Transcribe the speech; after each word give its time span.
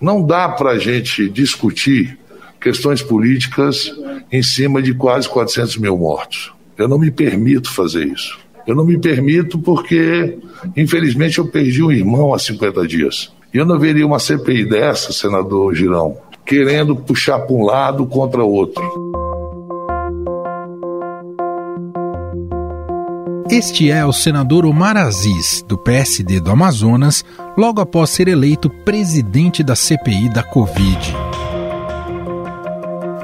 Não 0.00 0.24
dá 0.24 0.48
para 0.48 0.70
a 0.70 0.78
gente 0.78 1.28
discutir 1.28 2.18
questões 2.60 3.02
políticas 3.02 3.92
em 4.32 4.42
cima 4.42 4.80
de 4.80 4.94
quase 4.94 5.28
400 5.28 5.76
mil 5.76 5.96
mortos. 5.98 6.52
Eu 6.78 6.88
não 6.88 6.98
me 6.98 7.10
permito 7.10 7.70
fazer 7.72 8.06
isso. 8.06 8.38
Eu 8.66 8.74
não 8.74 8.84
me 8.84 8.98
permito 8.98 9.58
porque, 9.58 10.38
infelizmente, 10.76 11.38
eu 11.38 11.46
perdi 11.46 11.82
um 11.82 11.92
irmão 11.92 12.32
há 12.32 12.38
50 12.38 12.86
dias. 12.86 13.32
E 13.52 13.58
eu 13.58 13.66
não 13.66 13.78
veria 13.78 14.06
uma 14.06 14.18
CPI 14.18 14.64
dessa, 14.64 15.12
senador 15.12 15.74
Girão, 15.74 16.16
querendo 16.46 16.96
puxar 16.96 17.40
para 17.40 17.54
um 17.54 17.64
lado 17.64 18.06
contra 18.06 18.42
outro. 18.42 19.19
Este 23.50 23.90
é 23.90 24.06
o 24.06 24.12
senador 24.12 24.64
Omar 24.64 24.96
Aziz, 24.96 25.64
do 25.66 25.76
PSD 25.76 26.38
do 26.38 26.52
Amazonas, 26.52 27.24
logo 27.58 27.80
após 27.80 28.10
ser 28.10 28.28
eleito 28.28 28.70
presidente 28.70 29.64
da 29.64 29.74
CPI 29.74 30.28
da 30.28 30.44
Covid. 30.44 31.12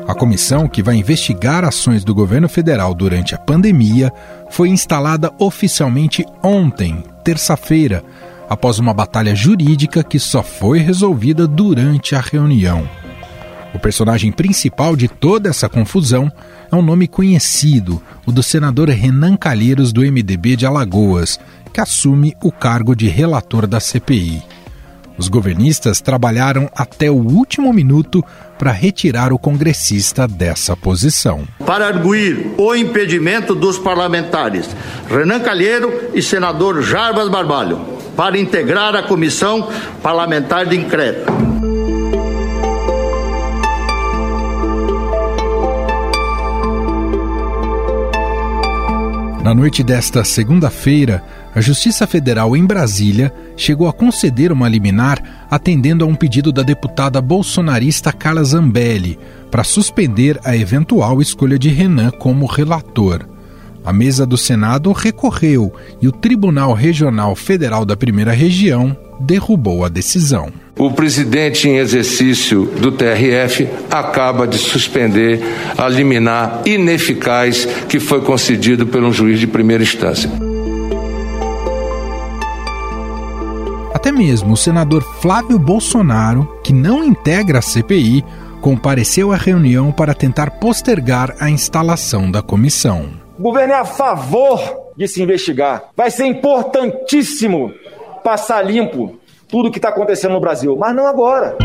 A 0.08 0.14
comissão 0.16 0.66
que 0.66 0.82
vai 0.82 0.96
investigar 0.96 1.64
ações 1.64 2.02
do 2.02 2.12
governo 2.12 2.48
federal 2.48 2.92
durante 2.92 3.36
a 3.36 3.38
pandemia 3.38 4.12
foi 4.50 4.68
instalada 4.68 5.32
oficialmente 5.38 6.26
ontem, 6.42 7.04
terça-feira, 7.22 8.02
após 8.50 8.80
uma 8.80 8.92
batalha 8.92 9.34
jurídica 9.34 10.02
que 10.02 10.18
só 10.18 10.42
foi 10.42 10.80
resolvida 10.80 11.46
durante 11.46 12.16
a 12.16 12.20
reunião. 12.20 12.88
O 13.76 13.78
personagem 13.78 14.32
principal 14.32 14.96
de 14.96 15.06
toda 15.06 15.50
essa 15.50 15.68
confusão 15.68 16.32
é 16.72 16.74
um 16.74 16.80
nome 16.80 17.06
conhecido, 17.06 18.00
o 18.24 18.32
do 18.32 18.42
senador 18.42 18.88
Renan 18.88 19.36
Calheiros 19.36 19.92
do 19.92 20.00
MDB 20.00 20.56
de 20.56 20.64
Alagoas, 20.64 21.38
que 21.74 21.78
assume 21.78 22.34
o 22.42 22.50
cargo 22.50 22.96
de 22.96 23.06
relator 23.06 23.66
da 23.66 23.78
CPI. 23.78 24.42
Os 25.18 25.28
governistas 25.28 26.00
trabalharam 26.00 26.70
até 26.74 27.10
o 27.10 27.16
último 27.16 27.70
minuto 27.70 28.24
para 28.58 28.72
retirar 28.72 29.30
o 29.30 29.38
congressista 29.38 30.26
dessa 30.26 30.74
posição. 30.74 31.46
Para 31.66 31.86
arguir 31.86 32.54
o 32.56 32.74
impedimento 32.74 33.54
dos 33.54 33.78
parlamentares 33.78 34.70
Renan 35.10 35.40
Calheiro 35.40 36.12
e 36.14 36.22
senador 36.22 36.80
Jarbas 36.80 37.28
Barbalho, 37.28 37.78
para 38.16 38.38
integrar 38.38 38.96
a 38.96 39.02
comissão 39.02 39.68
parlamentar 40.02 40.64
de 40.64 40.78
inquérito. 40.78 41.65
Na 49.46 49.54
noite 49.54 49.84
desta 49.84 50.24
segunda-feira, 50.24 51.22
a 51.54 51.60
Justiça 51.60 52.04
Federal 52.04 52.56
em 52.56 52.66
Brasília 52.66 53.32
chegou 53.56 53.86
a 53.86 53.92
conceder 53.92 54.50
uma 54.50 54.68
liminar 54.68 55.46
atendendo 55.48 56.04
a 56.04 56.08
um 56.08 56.16
pedido 56.16 56.50
da 56.50 56.64
deputada 56.64 57.22
bolsonarista 57.22 58.12
Carla 58.12 58.42
Zambelli 58.42 59.16
para 59.48 59.62
suspender 59.62 60.40
a 60.42 60.56
eventual 60.56 61.22
escolha 61.22 61.56
de 61.56 61.68
Renan 61.68 62.10
como 62.10 62.44
relator. 62.44 63.24
A 63.84 63.92
mesa 63.92 64.26
do 64.26 64.36
Senado 64.36 64.90
recorreu 64.90 65.72
e 66.02 66.08
o 66.08 66.12
Tribunal 66.12 66.72
Regional 66.72 67.36
Federal 67.36 67.84
da 67.84 67.96
Primeira 67.96 68.32
Região 68.32 68.96
derrubou 69.20 69.84
a 69.84 69.88
decisão. 69.88 70.50
O 70.78 70.90
presidente 70.90 71.66
em 71.66 71.78
exercício 71.78 72.66
do 72.66 72.92
TRF 72.92 73.66
acaba 73.90 74.46
de 74.46 74.58
suspender 74.58 75.40
a 75.76 75.88
liminar 75.88 76.60
ineficaz 76.66 77.64
que 77.88 77.98
foi 77.98 78.20
concedido 78.20 78.86
por 78.86 79.02
um 79.02 79.10
juiz 79.10 79.40
de 79.40 79.46
primeira 79.46 79.82
instância. 79.82 80.30
Até 83.94 84.12
mesmo 84.12 84.52
o 84.52 84.56
senador 84.56 85.02
Flávio 85.22 85.58
Bolsonaro, 85.58 86.46
que 86.62 86.74
não 86.74 87.02
integra 87.02 87.60
a 87.60 87.62
CPI, 87.62 88.22
compareceu 88.60 89.32
à 89.32 89.36
reunião 89.36 89.90
para 89.90 90.12
tentar 90.12 90.50
postergar 90.60 91.34
a 91.40 91.48
instalação 91.48 92.30
da 92.30 92.42
comissão. 92.42 93.12
O 93.38 93.42
governo 93.42 93.72
é 93.72 93.78
a 93.78 93.84
favor 93.86 94.60
de 94.94 95.08
se 95.08 95.22
investigar. 95.22 95.84
Vai 95.96 96.10
ser 96.10 96.26
importantíssimo 96.26 97.72
passar 98.22 98.60
limpo 98.60 99.18
tudo 99.48 99.68
o 99.68 99.72
que 99.72 99.78
está 99.78 99.90
acontecendo 99.90 100.32
no 100.32 100.40
Brasil, 100.40 100.76
mas 100.76 100.94
não 100.94 101.06
agora. 101.06 101.56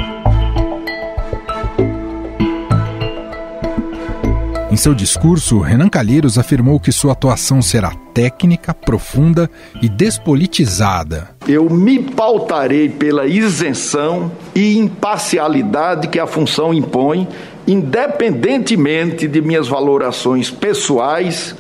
Em 4.72 4.78
seu 4.78 4.94
discurso, 4.94 5.60
Renan 5.60 5.90
Calheiros 5.90 6.38
afirmou 6.38 6.80
que 6.80 6.94
sua 6.94 7.12
atuação 7.12 7.62
será 7.62 7.92
técnica, 8.14 8.74
profunda 8.74 9.50
e 9.82 9.90
despolitizada. 9.90 11.30
Eu 11.46 11.70
me 11.70 12.00
pautarei 12.00 12.88
pela 12.88 13.26
isenção 13.26 14.32
e 14.56 14.78
imparcialidade 14.78 16.08
que 16.08 16.18
a 16.18 16.26
função 16.26 16.74
impõe, 16.74 17.28
independentemente 17.68 19.28
de 19.28 19.42
minhas 19.42 19.68
valorações 19.68 20.50
pessoais. 20.50 21.54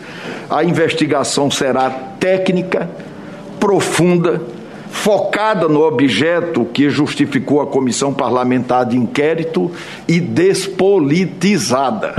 A 0.50 0.64
investigação 0.64 1.52
será 1.52 1.90
técnica, 1.90 2.90
profunda 3.60 4.42
focada 4.92 5.68
no 5.68 5.82
objeto 5.82 6.66
que 6.66 6.90
justificou 6.90 7.62
a 7.62 7.66
comissão 7.66 8.14
parlamentar 8.14 8.86
de 8.86 8.98
inquérito 8.98 9.72
e 10.08 10.20
despolitizada. 10.20 12.14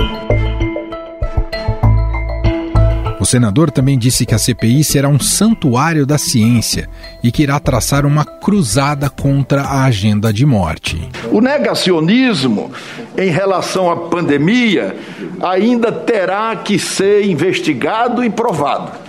O 3.23 3.25
senador 3.25 3.71
também 3.71 3.97
disse 3.97 4.25
que 4.25 4.35
a 4.35 4.37
CPI 4.37 4.83
será 4.83 5.07
um 5.07 5.17
santuário 5.17 6.05
da 6.05 6.17
ciência 6.17 6.89
e 7.23 7.31
que 7.31 7.43
irá 7.43 7.57
traçar 7.57 8.05
uma 8.05 8.25
cruzada 8.25 9.09
contra 9.09 9.61
a 9.61 9.85
agenda 9.85 10.33
de 10.33 10.45
morte. 10.45 11.09
O 11.31 11.39
negacionismo 11.39 12.69
em 13.17 13.29
relação 13.29 13.89
à 13.89 13.95
pandemia 13.95 14.97
ainda 15.41 15.89
terá 15.89 16.53
que 16.57 16.77
ser 16.77 17.25
investigado 17.25 18.25
e 18.25 18.29
provado. 18.29 19.02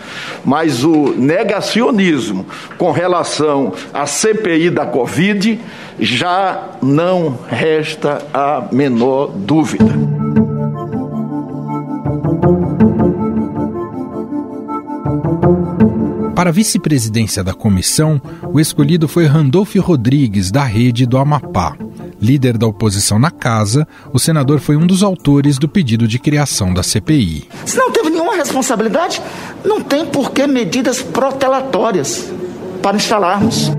Mas 0.45 0.85
o 0.85 1.15
negacionismo 1.17 2.47
com 2.79 2.91
relação 2.91 3.73
à 3.93 4.07
CPI 4.07 4.71
da 4.71 4.87
Covid 4.87 5.61
já 5.99 6.71
não 6.83 7.39
resta 7.49 8.23
a 8.33 8.69
menor 8.73 9.29
dúvida. 9.29 9.95
Para 16.35 16.51
a 16.51 16.53
vice-presidência 16.53 17.45
da 17.45 17.55
comissão, 17.55 18.21
o 18.53 18.59
escolhido 18.59 19.07
foi 19.07 19.25
Randolfo 19.25 19.81
Rodrigues, 19.81 20.51
da 20.51 20.65
Rede 20.65 21.07
do 21.07 21.17
Amapá. 21.17 21.77
Líder 22.21 22.59
da 22.59 22.67
oposição 22.67 23.19
na 23.19 23.31
casa, 23.31 23.87
o 24.13 24.19
senador 24.19 24.59
foi 24.59 24.77
um 24.77 24.87
dos 24.87 25.03
autores 25.03 25.59
do 25.59 25.69
pedido 25.69 26.09
de 26.09 26.19
criação 26.19 26.75
da 26.75 26.83
CPI. 26.83 27.49
Se 27.65 27.77
não 27.77 27.91
teve 27.91 28.11
responsabilidade, 28.45 29.21
não 29.65 29.81
tem 29.81 30.07
por 30.07 30.31
que 30.31 30.47
medidas 30.47 31.03
protelatórias 31.03 32.31
para 32.83 32.97
instalarmos. 32.97 33.71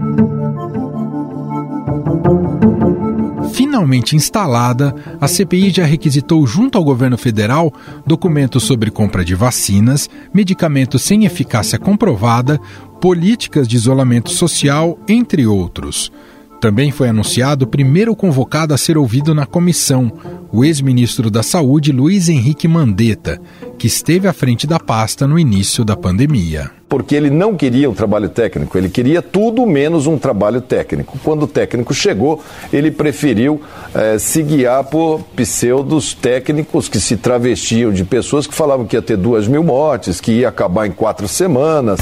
Finalmente 3.54 4.16
instalada, 4.16 4.96
a 5.20 5.28
CPI 5.28 5.70
já 5.70 5.86
requisitou 5.86 6.46
junto 6.46 6.78
ao 6.78 6.84
governo 6.84 7.18
federal 7.18 7.74
documentos 8.06 8.64
sobre 8.64 8.92
compra 8.92 9.24
de 9.24 9.36
vacinas, 9.36 10.10
medicamentos 10.34 11.04
sem 11.04 11.26
eficácia 11.26 11.80
comprovada, 11.80 12.60
políticas 13.00 13.68
de 13.68 13.76
isolamento 13.76 14.32
social, 14.32 14.98
entre 15.08 15.46
outros. 15.46 16.12
Também 16.60 16.90
foi 16.92 17.10
anunciado 17.10 17.66
o 17.66 17.68
primeiro 17.68 18.16
convocado 18.16 18.74
a 18.74 18.78
ser 18.78 18.98
ouvido 18.98 19.36
na 19.36 19.46
comissão, 19.46 20.12
o 20.52 20.64
ex-ministro 20.64 21.30
da 21.30 21.44
Saúde 21.44 21.92
Luiz 21.92 22.30
Henrique 22.30 22.68
Mandetta, 22.68 23.40
que 23.78 23.88
esteve 23.88 24.28
à 24.28 24.34
frente 24.34 24.66
da 24.66 24.80
pasta 24.80 25.28
no 25.28 25.38
início 25.38 25.84
da 25.84 25.96
pandemia. 25.96 26.72
Porque 26.88 27.16
ele 27.16 27.30
não 27.30 27.56
queria 27.56 27.90
um 27.90 27.94
trabalho 27.94 28.30
técnico, 28.30 28.78
ele 28.78 28.90
queria 28.90 29.22
tudo 29.22 29.66
menos 29.66 30.08
um 30.08 30.18
trabalho 30.18 30.62
técnico. 30.62 31.20
Quando 31.24 31.44
o 31.44 31.48
técnico 31.48 31.94
chegou, 31.94 32.42
ele 32.72 32.90
preferiu 32.90 33.62
eh, 33.94 34.18
se 34.18 34.42
guiar 34.42 34.84
por 34.86 35.22
pseudos 35.36 36.14
técnicos 36.14 36.88
que 36.88 37.00
se 37.00 37.18
travestiam 37.18 37.92
de 37.92 38.06
pessoas 38.06 38.48
que 38.48 38.54
falavam 38.54 38.86
que 38.86 38.96
ia 38.96 39.02
ter 39.02 39.18
duas 39.18 39.48
mil 39.48 39.64
mortes, 39.64 40.22
que 40.22 40.32
ia 40.32 40.50
acabar 40.50 40.88
em 40.88 40.92
quatro 40.92 41.28
semanas. 41.28 42.00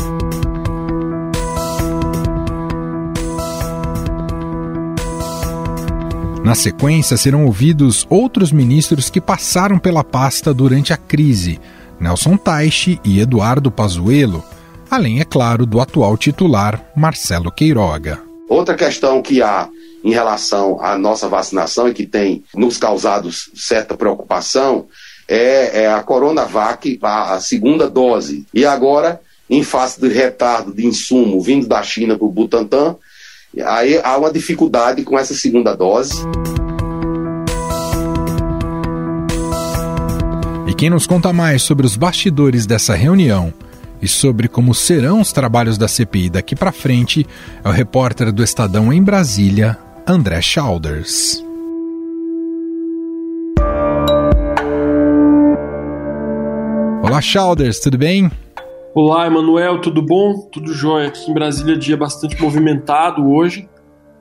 Na 6.44 6.56
sequência, 6.56 7.16
serão 7.16 7.45
ouvidos 7.45 8.06
outros 8.10 8.51
ministros 8.51 9.10
que 9.10 9.22
passaram 9.22 9.80
pela 9.80 10.04
pasta 10.04 10.54
durante 10.54 10.92
a 10.92 10.98
crise, 10.98 11.57
Nelson 11.98 12.36
Taixe 12.36 13.00
e 13.06 13.22
Eduardo 13.22 13.72
Pazuello, 13.72 14.44
além, 14.92 15.22
é 15.22 15.24
claro, 15.24 15.66
do 15.66 15.80
atual 15.80 16.18
titular, 16.18 16.86
Marcelo 16.98 17.50
Queiroga. 17.50 18.22
Outra 18.50 18.75
questão 18.75 19.22
que 19.22 19.42
há 19.42 19.69
em 20.04 20.12
relação 20.12 20.81
à 20.81 20.98
nossa 20.98 21.30
vacinação 21.30 21.88
e 21.88 21.94
que 21.94 22.06
tem 22.06 22.44
nos 22.54 22.78
causado 22.78 23.31
certa 23.31 23.96
preocupação 23.96 24.88
é, 25.30 25.84
é 25.84 25.94
a 25.94 26.04
Coronavac, 26.04 27.00
a, 27.01 27.36
a 27.36 27.39
segunda 27.39 27.89
dose. 27.89 28.46
E 28.54 28.66
agora, 28.66 29.22
em 29.50 29.63
face 29.63 29.98
do 29.98 30.10
retardo 30.10 30.74
de 30.74 30.86
insumo 30.86 31.39
vindo 31.39 31.68
da 31.68 31.81
China 31.81 32.18
para 32.18 32.28
o 32.28 32.31
Butantan, 32.31 32.98
Aí 33.62 34.00
há 34.04 34.18
uma 34.18 34.32
dificuldade 34.32 35.04
com 35.04 35.18
essa 35.18 35.34
segunda 35.36 35.76
dose. 35.76 36.16
E 40.68 40.74
quem 40.74 40.90
nos 40.90 41.06
conta 41.06 41.32
mais 41.32 41.62
sobre 41.62 41.86
os 41.86 41.96
bastidores 41.96 42.66
dessa 42.66 42.96
reunião 42.96 43.54
e 44.02 44.08
sobre 44.08 44.48
como 44.48 44.74
serão 44.74 45.22
os 45.22 45.32
trabalhos 45.32 45.78
da 45.78 45.88
CPI 45.88 46.32
daqui 46.32 46.56
para 46.56 46.72
frente 46.72 47.28
é 47.64 47.70
o 47.70 47.72
repórter 47.72 48.32
do 48.32 48.44
Estadão 48.44 48.92
em 48.92 49.04
Brasília, 49.04 49.78
André 50.08 50.42
Schauders. 50.42 51.44
Olá, 57.04 57.22
Schauders, 57.22 57.80
tudo 57.80 57.98
bem? 57.98 58.32
Olá, 58.95 59.25
Emanuel, 59.25 59.81
tudo 59.81 60.04
bom? 60.04 60.48
Tudo 60.51 60.72
jóia. 60.72 61.07
Aqui 61.07 61.31
em 61.31 61.34
Brasília, 61.34 61.75
dia 61.75 61.98
bastante 61.98 62.40
movimentado 62.40 63.28
hoje, 63.28 63.68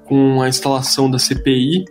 com 0.06 0.40
a 0.40 0.48
instalação 0.48 1.10
da 1.10 1.18
CPI. 1.18 1.84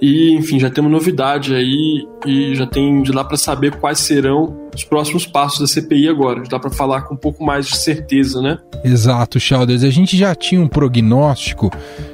E, 0.00 0.32
enfim, 0.32 0.58
já 0.58 0.70
temos 0.70 0.90
novidade 0.90 1.54
aí 1.54 2.08
e 2.24 2.54
já 2.54 2.66
tem 2.66 3.02
de 3.02 3.12
lá 3.12 3.22
para 3.22 3.36
saber 3.36 3.76
quais 3.76 3.98
serão 3.98 4.56
os 4.74 4.84
próximos 4.84 5.26
passos 5.26 5.60
da 5.60 5.66
CPI 5.66 6.08
agora. 6.08 6.42
Já 6.44 6.52
dá 6.52 6.58
para 6.58 6.70
falar 6.70 7.02
com 7.02 7.12
um 7.12 7.16
pouco 7.16 7.44
mais 7.44 7.66
de 7.66 7.76
certeza, 7.76 8.40
né? 8.40 8.56
Exato, 8.82 9.38
Chalders. 9.38 9.84
A 9.84 9.90
gente 9.90 10.16
já 10.16 10.34
tinha 10.34 10.62
um 10.62 10.68
prognóstico 10.68 11.70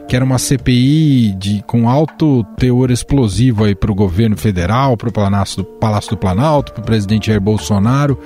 que 0.08 0.16
era 0.16 0.24
uma 0.24 0.38
CPI 0.38 1.34
de, 1.38 1.62
com 1.66 1.88
alto 1.88 2.44
teor 2.58 2.90
explosivo 2.90 3.64
aí 3.64 3.74
para 3.74 3.92
o 3.92 3.94
governo 3.94 4.36
federal, 4.36 4.96
para 4.96 5.08
o 5.08 5.12
Palácio 5.12 5.64
do, 6.10 6.16
Planalto, 6.16 6.72
para 6.72 6.82
o 6.82 6.84
presidente 6.84 7.28
Jair 7.28 7.40
Bolsonaro, 7.40 8.18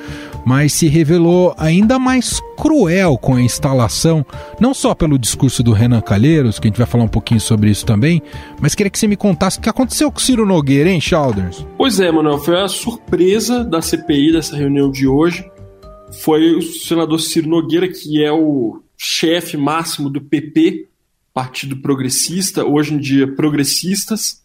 mas 0.49 0.73
se 0.73 0.89
revelou 0.89 1.55
ainda 1.59 1.99
mais 1.99 2.41
cruel 2.56 3.19
com 3.19 3.35
a 3.35 3.43
instalação, 3.43 4.25
não 4.59 4.73
só 4.73 4.95
pelo 4.95 5.19
discurso 5.19 5.62
do 5.62 5.75
Renan 5.75 6.00
Calheiros, 6.00 6.59
que 6.59 6.67
a 6.67 6.71
gente 6.71 6.79
vai 6.79 6.87
falar 6.87 7.05
um 7.05 7.09
pouquinho 7.09 7.39
sobre 7.39 7.69
isso 7.69 7.85
também, 7.85 8.23
mas 8.59 8.75
queria 8.75 8.89
que 8.89 8.99
você 8.99 9.06
me 9.06 9.15
contasse 9.15 9.59
o 9.59 9.61
que 9.61 9.69
aconteceu 9.69 10.11
com 10.11 10.19
Ciro 10.19 10.47
Nogueira, 10.47 10.89
hein, 10.89 11.03
Chalders? 11.03 11.67
Pois 11.77 12.00
é, 12.00 12.11
Manuel, 12.11 12.39
foi 12.39 12.59
a 12.59 12.67
surpresa 12.67 13.62
da 13.62 13.83
CPI 13.83 14.33
dessa 14.33 14.56
reunião 14.56 14.91
de 14.91 15.06
hoje. 15.06 15.45
Foi 16.23 16.55
o 16.55 16.62
senador 16.62 17.21
Ciro 17.21 17.47
Nogueira, 17.47 17.87
que 17.87 18.25
é 18.25 18.33
o 18.33 18.81
chefe 18.97 19.59
máximo 19.59 20.09
do 20.09 20.23
PP, 20.23 20.89
Partido 21.35 21.77
Progressista, 21.77 22.65
hoje 22.65 22.95
em 22.95 22.99
dia 22.99 23.31
progressistas, 23.31 24.43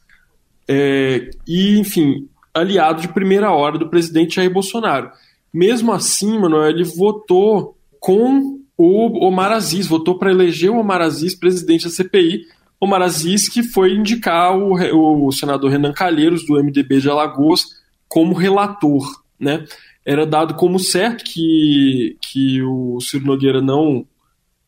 é, 0.67 1.29
e, 1.47 1.79
enfim, 1.79 2.27
aliado 2.53 3.01
de 3.01 3.07
primeira 3.07 3.53
hora 3.53 3.77
do 3.77 3.89
presidente 3.89 4.35
Jair 4.35 4.51
Bolsonaro. 4.51 5.09
Mesmo 5.53 5.91
assim, 5.91 6.39
Manuel, 6.39 6.69
ele 6.69 6.83
votou 6.83 7.77
com 7.99 8.59
o 8.77 9.25
Omar 9.25 9.51
Aziz, 9.51 9.85
votou 9.85 10.17
para 10.17 10.31
eleger 10.31 10.71
o 10.71 10.79
Omar 10.79 11.01
Aziz 11.01 11.35
presidente 11.35 11.85
da 11.85 11.91
CPI. 11.91 12.41
Omar 12.79 13.01
Aziz 13.01 13.47
que 13.47 13.63
foi 13.63 13.93
indicar 13.93 14.57
o, 14.57 15.27
o 15.27 15.31
senador 15.31 15.69
Renan 15.69 15.93
Calheiros, 15.93 16.45
do 16.45 16.61
MDB 16.61 16.99
de 16.99 17.09
Alagoas, 17.09 17.63
como 18.07 18.33
relator. 18.33 19.21
Né? 19.39 19.65
Era 20.05 20.25
dado 20.25 20.55
como 20.55 20.79
certo 20.79 21.23
que, 21.23 22.17
que 22.19 22.61
o 22.63 22.99
Ciro 22.99 23.25
Nogueira 23.25 23.61
não 23.61 24.05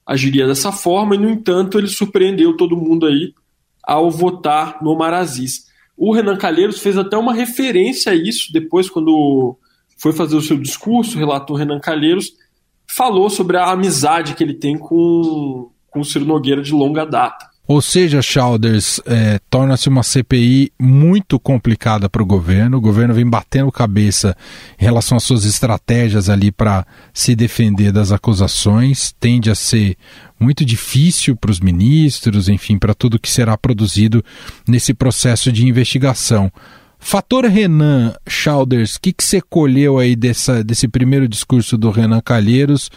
agiria 0.06 0.46
dessa 0.46 0.72
forma, 0.72 1.16
e, 1.16 1.18
no 1.18 1.30
entanto, 1.30 1.80
ele 1.80 1.88
surpreendeu 1.88 2.56
todo 2.56 2.78
mundo 2.78 3.08
aí 3.08 3.34
ao 3.84 4.12
votar 4.12 4.78
no 4.82 4.92
Omar 4.92 5.14
Aziz. 5.14 5.66
O 5.98 6.14
Renan 6.14 6.38
Calheiros 6.38 6.80
fez 6.80 6.98
até 6.98 7.18
uma 7.18 7.34
referência 7.34 8.12
a 8.12 8.16
isso 8.16 8.54
depois, 8.54 8.90
quando 8.90 9.58
foi 9.98 10.14
fazer 10.14 10.36
o 10.36 10.42
seu 10.42 10.58
discurso, 10.58 11.16
o 11.16 11.20
relator 11.20 11.58
Renan 11.58 11.80
Calheiros 11.80 12.34
falou 12.88 13.30
sobre 13.30 13.58
a 13.58 13.72
amizade 13.72 14.36
que 14.36 14.44
ele 14.44 14.54
tem 14.54 14.78
com, 14.78 15.70
com 15.90 16.00
o 16.00 16.06
Ciro 16.06 16.26
Nogueira 16.26 16.62
de 16.62 16.74
longa 16.74 17.06
data. 17.06 17.56
Ou 17.68 17.82
seja, 17.82 18.22
Chalders, 18.22 19.02
é, 19.08 19.40
torna-se 19.50 19.90
uma 19.90 20.04
CPI 20.04 20.72
muito 20.80 21.40
complicada 21.40 22.08
para 22.08 22.22
o 22.22 22.26
governo. 22.26 22.78
O 22.78 22.82
governo 22.82 23.14
vem 23.14 23.28
batendo 23.28 23.72
cabeça 23.72 24.38
em 24.80 24.84
relação 24.84 25.18
às 25.18 25.24
suas 25.24 25.46
estratégias 25.46 26.30
ali 26.30 26.52
para 26.52 26.86
se 27.12 27.36
defender 27.36 27.92
das 27.92 28.12
acusações. 28.12 29.16
Tende 29.20 29.50
a 29.50 29.56
ser 29.56 29.98
muito 30.40 30.64
difícil 30.64 31.36
para 31.36 31.50
os 31.50 31.60
ministros, 31.60 32.48
enfim, 32.50 32.78
para 32.78 32.94
tudo 32.94 33.20
que 33.20 33.32
será 33.32 33.58
produzido 33.58 34.24
nesse 34.68 34.94
processo 34.94 35.52
de 35.52 35.66
investigação. 35.68 36.52
Fator 37.07 37.46
Renan 37.46 38.16
Chalders, 38.28 38.96
o 38.96 39.00
que, 39.00 39.13
que 39.13 39.24
você 39.24 39.40
colheu 39.40 40.00
aí 40.00 40.16
dessa, 40.16 40.63
desse 40.63 40.88
primeiro 40.88 41.28
discurso 41.28 41.78
do 41.78 41.92
Renan 41.92 42.19
Calheiros 42.19 42.88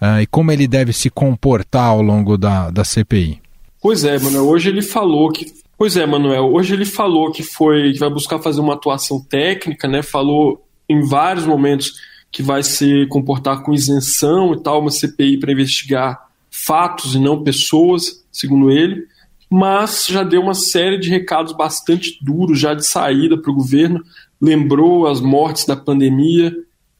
uh, 0.00 0.20
e 0.22 0.26
como 0.28 0.52
ele 0.52 0.68
deve 0.68 0.92
se 0.92 1.10
comportar 1.10 1.86
ao 1.86 2.00
longo 2.00 2.38
da, 2.38 2.70
da 2.70 2.84
CPI? 2.84 3.42
Pois 3.82 4.04
é, 4.04 4.20
Manuel, 4.20 4.46
hoje 4.46 4.68
ele 4.68 4.82
falou 4.82 5.32
que. 5.32 5.52
Pois 5.76 5.96
é, 5.96 6.06
Manuel, 6.06 6.44
hoje 6.54 6.74
ele 6.74 6.84
falou 6.84 7.32
que 7.32 7.42
foi 7.42 7.92
que 7.92 7.98
vai 7.98 8.08
buscar 8.08 8.38
fazer 8.38 8.60
uma 8.60 8.74
atuação 8.74 9.20
técnica, 9.20 9.88
né? 9.88 10.00
Falou 10.00 10.64
em 10.88 11.00
vários 11.00 11.44
momentos 11.44 11.90
que 12.30 12.44
vai 12.44 12.62
se 12.62 13.04
comportar 13.08 13.64
com 13.64 13.74
isenção 13.74 14.52
e 14.52 14.62
tal, 14.62 14.80
uma 14.80 14.92
CPI 14.92 15.38
para 15.40 15.50
investigar 15.50 16.28
fatos 16.52 17.16
e 17.16 17.18
não 17.18 17.42
pessoas, 17.42 18.24
segundo 18.30 18.70
ele 18.70 19.08
mas 19.50 20.06
já 20.06 20.22
deu 20.22 20.42
uma 20.42 20.54
série 20.54 20.98
de 20.98 21.08
recados 21.08 21.52
bastante 21.52 22.18
duros 22.22 22.58
já 22.58 22.74
de 22.74 22.84
saída 22.84 23.38
para 23.38 23.50
o 23.50 23.54
governo, 23.54 24.02
lembrou 24.40 25.06
as 25.06 25.20
mortes 25.20 25.64
da 25.64 25.76
pandemia, 25.76 26.52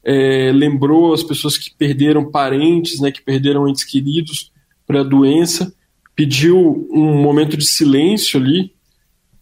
é, 0.05 0.53
lembrou 0.53 1.13
as 1.13 1.23
pessoas 1.23 1.59
que 1.59 1.75
perderam 1.77 2.31
parentes, 2.31 3.01
né, 3.01 3.11
que 3.11 3.21
perderam 3.21 3.69
entes 3.69 3.85
queridos 3.85 4.53
para 4.87 5.01
a 5.01 5.05
doença, 5.05 5.75
pediu 6.15 6.89
um 6.91 7.21
momento 7.21 7.57
de 7.57 7.67
silêncio 7.67 8.41
ali 8.41 8.73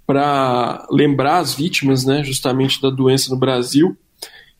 para 0.06 0.86
lembrar 0.90 1.38
as 1.38 1.54
vítimas, 1.54 2.04
né, 2.04 2.24
justamente 2.24 2.80
da 2.80 2.90
doença 2.90 3.30
no 3.30 3.38
Brasil, 3.38 3.96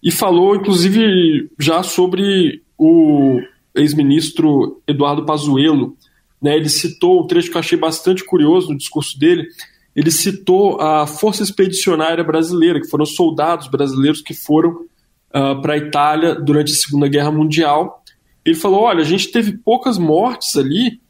e 0.02 0.10
falou 0.10 0.54
inclusive 0.54 1.50
já 1.58 1.82
sobre 1.82 2.62
o 2.76 3.40
ex-ministro 3.74 4.82
Eduardo 4.86 5.24
Pazuello, 5.24 5.96
né, 6.44 6.58
ele 6.58 6.68
citou 6.68 7.22
um 7.22 7.26
trecho 7.26 7.50
que 7.50 7.56
eu 7.56 7.60
achei 7.60 7.78
bastante 7.78 8.22
curioso 8.22 8.68
no 8.68 8.76
discurso 8.76 9.18
dele. 9.18 9.48
Ele 9.96 10.10
citou 10.10 10.78
a 10.78 11.06
Força 11.06 11.42
Expedicionária 11.42 12.22
Brasileira, 12.22 12.78
que 12.78 12.86
foram 12.86 13.06
soldados 13.06 13.66
brasileiros 13.66 14.20
que 14.20 14.34
foram 14.34 14.72
uh, 14.72 14.86
ah, 15.32 15.54
para 15.62 15.72
a 15.72 15.78
Itália 15.78 16.34
durante 16.34 16.70
a 16.70 16.76
Segunda 16.76 17.08
Guerra 17.08 17.32
Mundial. 17.32 18.04
Ele 18.44 18.54
falou: 18.54 18.82
olha, 18.82 19.00
a 19.00 19.06
gente 19.06 19.32
teve 19.32 19.56
poucas 19.56 19.96
mortes 19.96 20.54
ali 20.54 21.00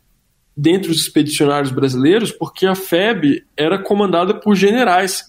dentre 0.56 0.92
os 0.92 0.98
expedicionários 0.98 1.72
brasileiros, 1.72 2.30
porque 2.30 2.64
a 2.64 2.76
FEB 2.76 3.42
era 3.56 3.76
comandada 3.76 4.34
por 4.34 4.54
generais. 4.54 5.24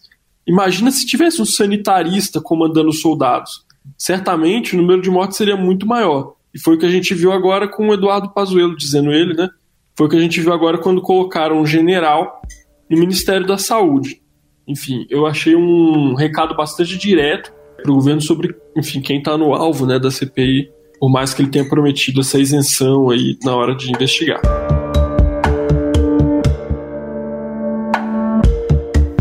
Imagina 0.46 0.92
se 0.92 1.07
tivesse 1.07 1.42
um 1.42 1.45
sanitarista 1.45 2.40
comandando 2.40 2.90
os 2.90 3.02
soldados. 3.02 3.66
Certamente 3.97 4.76
o 4.76 4.78
número 4.78 5.02
de 5.02 5.09
mortes 5.09 5.35
seria 5.35 5.57
muito 5.57 5.88
maior. 5.88 6.35
E 6.54 6.59
foi 6.59 6.76
o 6.76 6.78
que 6.78 6.85
a 6.85 6.92
gente 6.92 7.16
viu 7.16 7.31
agora 7.31 7.68
com 7.68 7.88
o 7.90 7.94
Eduardo 7.95 8.30
Pazuello, 8.30 8.78
dizendo 8.78 9.12
ele, 9.12 9.33
né? 9.33 9.50
Foi 9.97 10.07
o 10.07 10.09
que 10.09 10.18
a 10.18 10.19
gente 10.19 10.42
viu 10.42 10.52
agora 10.52 10.78
quando 10.78 11.02
colocaram 11.02 11.57
um 11.57 11.66
general 11.66 12.42
no 12.90 12.99
Ministério 12.99 13.47
da 13.47 13.57
Saúde. 13.57 14.21
Enfim, 14.68 15.07
eu 15.09 15.25
achei 15.25 15.56
um 15.56 16.16
recado 16.16 16.54
bastante 16.54 16.97
direto 16.97 17.54
para 17.81 17.90
o 17.90 17.95
governo 17.95 18.19
sobre, 18.19 18.54
enfim, 18.75 18.99
quem 18.99 19.19
está 19.19 19.37
no 19.37 19.54
alvo 19.54 19.85
né, 19.85 19.97
da 19.97 20.11
CPI, 20.11 20.69
por 20.99 21.09
mais 21.09 21.33
que 21.33 21.44
ele 21.44 21.49
tenha 21.49 21.64
prometido 21.69 22.19
essa 22.19 22.37
isenção 22.37 23.09
aí 23.09 23.37
na 23.42 23.56
hora 23.56 23.73
de 23.73 23.90
investigar. 23.90 24.42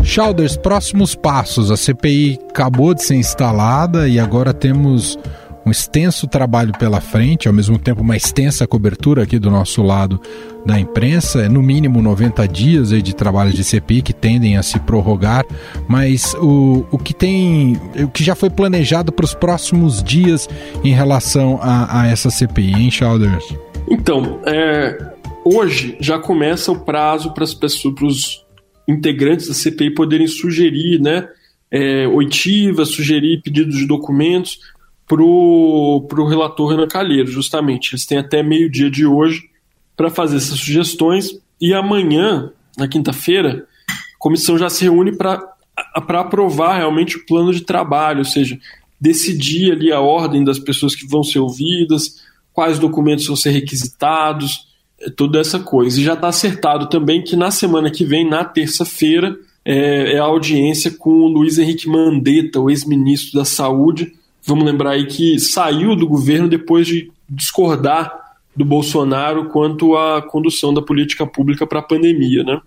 Chalders, 0.03 0.57
próximos 0.57 1.15
passos. 1.15 1.71
A 1.71 1.77
CPI 1.77 2.37
acabou 2.49 2.93
de 2.93 3.01
ser 3.01 3.15
instalada 3.15 4.09
e 4.09 4.19
agora 4.19 4.53
temos 4.53 5.17
um 5.65 5.71
extenso 5.71 6.27
trabalho 6.27 6.71
pela 6.77 7.01
frente, 7.01 7.47
ao 7.47 7.53
mesmo 7.53 7.79
tempo 7.79 8.01
uma 8.01 8.15
extensa 8.15 8.67
cobertura 8.67 9.23
aqui 9.23 9.39
do 9.39 9.49
nosso 9.49 9.81
lado 9.81 10.21
da 10.63 10.79
imprensa, 10.79 11.41
é 11.41 11.49
no 11.49 11.61
mínimo 11.61 12.01
90 12.01 12.47
dias 12.47 12.89
de 12.89 13.15
trabalho 13.15 13.51
de 13.51 13.63
CPI 13.63 14.01
que 14.01 14.13
tendem 14.13 14.57
a 14.57 14.63
se 14.63 14.79
prorrogar, 14.79 15.45
mas 15.87 16.33
o, 16.35 16.85
o 16.91 16.97
que 16.97 17.13
tem, 17.13 17.79
o 17.99 18.07
que 18.07 18.23
já 18.23 18.35
foi 18.35 18.49
planejado 18.49 19.11
para 19.11 19.25
os 19.25 19.33
próximos 19.33 20.03
dias 20.03 20.47
em 20.83 20.93
relação 20.93 21.59
a, 21.61 22.01
a 22.01 22.07
essa 22.07 22.29
CPI, 22.29 22.73
hein, 22.73 22.91
Chalders? 22.91 23.45
Então, 23.89 24.39
é, 24.45 25.13
hoje 25.43 25.97
já 25.99 26.19
começa 26.19 26.71
o 26.71 26.79
prazo 26.79 27.33
para 27.33 27.43
as 27.43 27.53
pessoas, 27.53 27.93
para 27.95 28.05
os 28.05 28.45
integrantes 28.87 29.47
da 29.47 29.53
CPI 29.53 29.93
poderem 29.93 30.27
sugerir, 30.27 30.99
né, 30.99 31.27
é, 31.71 32.07
oitivas, 32.07 32.89
sugerir 32.89 33.41
pedidos 33.41 33.75
de 33.75 33.87
documentos 33.87 34.59
pro, 35.07 36.05
pro 36.09 36.27
relator 36.27 36.69
Renan 36.69 36.87
Calheiro, 36.87 37.27
justamente. 37.27 37.93
Eles 37.93 38.05
têm 38.05 38.17
até 38.17 38.41
meio-dia 38.41 38.89
de 38.89 39.05
hoje 39.05 39.49
para 39.95 40.09
fazer 40.09 40.37
essas 40.37 40.59
sugestões 40.59 41.29
e 41.59 41.73
amanhã, 41.73 42.51
na 42.77 42.87
quinta-feira, 42.87 43.65
a 43.89 44.17
comissão 44.19 44.57
já 44.57 44.69
se 44.69 44.83
reúne 44.83 45.15
para 45.15 45.41
aprovar 45.95 46.77
realmente 46.77 47.17
o 47.17 47.25
plano 47.25 47.53
de 47.53 47.61
trabalho, 47.61 48.19
ou 48.19 48.25
seja, 48.25 48.59
decidir 48.99 49.71
ali 49.71 49.91
a 49.91 49.99
ordem 49.99 50.43
das 50.43 50.59
pessoas 50.59 50.95
que 50.95 51.07
vão 51.07 51.23
ser 51.23 51.39
ouvidas, 51.39 52.23
quais 52.51 52.79
documentos 52.79 53.27
vão 53.27 53.35
ser 53.35 53.51
requisitados, 53.51 54.67
toda 55.15 55.39
essa 55.39 55.59
coisa. 55.59 55.99
E 55.99 56.03
já 56.03 56.13
está 56.13 56.27
acertado 56.27 56.87
também 56.87 57.21
que 57.21 57.35
na 57.35 57.51
semana 57.51 57.91
que 57.91 58.05
vem, 58.05 58.27
na 58.27 58.43
terça-feira, 58.43 59.37
é, 59.63 60.13
é, 60.13 60.19
a 60.19 60.23
audiência 60.23 60.91
com 60.91 61.09
o 61.09 61.27
Luiz 61.27 61.57
Henrique 61.57 61.89
Mandetta, 61.89 62.59
o 62.59 62.69
ex-ministro 62.69 63.39
da 63.39 63.45
Saúde. 63.45 64.13
Vamos 64.45 64.65
lembrar 64.65 64.91
aí 64.91 65.05
que 65.07 65.39
saiu 65.39 65.95
do 65.95 66.07
governo 66.07 66.47
depois 66.47 66.85
de 66.85 67.11
discordar 67.29 68.13
do 68.55 68.63
Bolsonaro 68.63 69.49
quanto 69.49 69.95
à 69.97 70.21
condução 70.21 70.73
da 70.73 70.81
política 70.81 71.25
pública 71.25 71.65
para 71.67 71.79
a 71.79 71.83
pandemia, 71.83 72.43
né? 72.43 72.61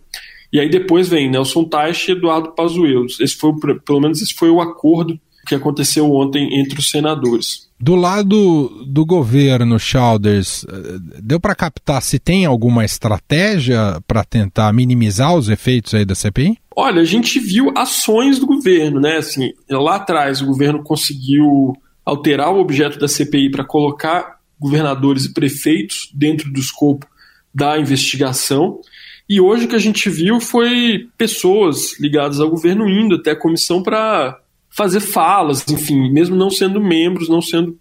E 0.53 0.59
aí 0.59 0.69
depois 0.69 1.09
vem 1.09 1.31
Nelson 1.31 1.65
Teich 1.65 2.09
e 2.09 2.13
Eduardo 2.13 2.53
Pazuello. 2.53 3.07
Esse 3.07 3.37
foi, 3.37 3.53
pelo 3.85 4.01
menos 4.01 4.21
esse 4.21 4.35
foi 4.35 4.51
o 4.51 4.61
acordo 4.61 5.19
que 5.47 5.55
aconteceu 5.55 6.13
ontem 6.13 6.59
entre 6.61 6.79
os 6.79 6.91
senadores. 6.91 7.68
Do 7.81 7.95
lado 7.95 8.85
do 8.87 9.07
governo, 9.07 9.79
Chalders, 9.79 10.65
eh, 10.69 10.99
deu 11.23 11.39
para 11.39 11.55
captar 11.55 12.03
se 12.03 12.19
tem 12.19 12.45
alguma 12.45 12.85
estratégia 12.85 14.01
para 14.07 14.25
tentar 14.25 14.73
minimizar 14.73 15.35
os 15.35 15.49
efeitos 15.49 15.95
aí 15.95 16.05
da 16.05 16.15
CPI? 16.15 16.59
Olha, 16.75 17.01
a 17.01 17.05
gente 17.05 17.39
viu 17.39 17.73
ações 17.77 18.41
do 18.41 18.47
governo, 18.47 19.01
né? 19.01 19.19
Assim, 19.19 19.53
lá 19.71 19.97
atrás 19.97 20.43
o 20.43 20.47
governo 20.47 20.83
conseguiu 20.83 21.73
alterar 22.05 22.53
o 22.53 22.59
objeto 22.59 22.99
da 22.99 23.07
CPI 23.07 23.51
para 23.51 23.65
colocar 23.65 24.39
governadores 24.59 25.27
e 25.27 25.33
prefeitos 25.33 26.11
dentro 26.13 26.53
do 26.53 26.59
escopo 26.59 27.07
da 27.55 27.79
investigação. 27.79 28.81
E 29.29 29.41
hoje 29.41 29.67
o 29.67 29.69
que 29.69 29.77
a 29.77 29.81
gente 29.81 30.11
viu 30.11 30.41
foi 30.41 31.09
pessoas 31.17 31.99
ligadas 32.01 32.41
ao 32.41 32.51
governo 32.51 32.89
indo 32.89 33.17
até 33.17 33.33
a 33.33 33.39
comissão 33.39 33.83
para 33.83 34.37
fazer 34.79 35.01
falas, 35.01 35.69
enfim, 35.69 36.09
mesmo 36.09 36.37
não 36.37 36.51
sendo 36.51 36.81
membros, 36.81 37.29
não 37.29 37.43
sendo 37.43 37.77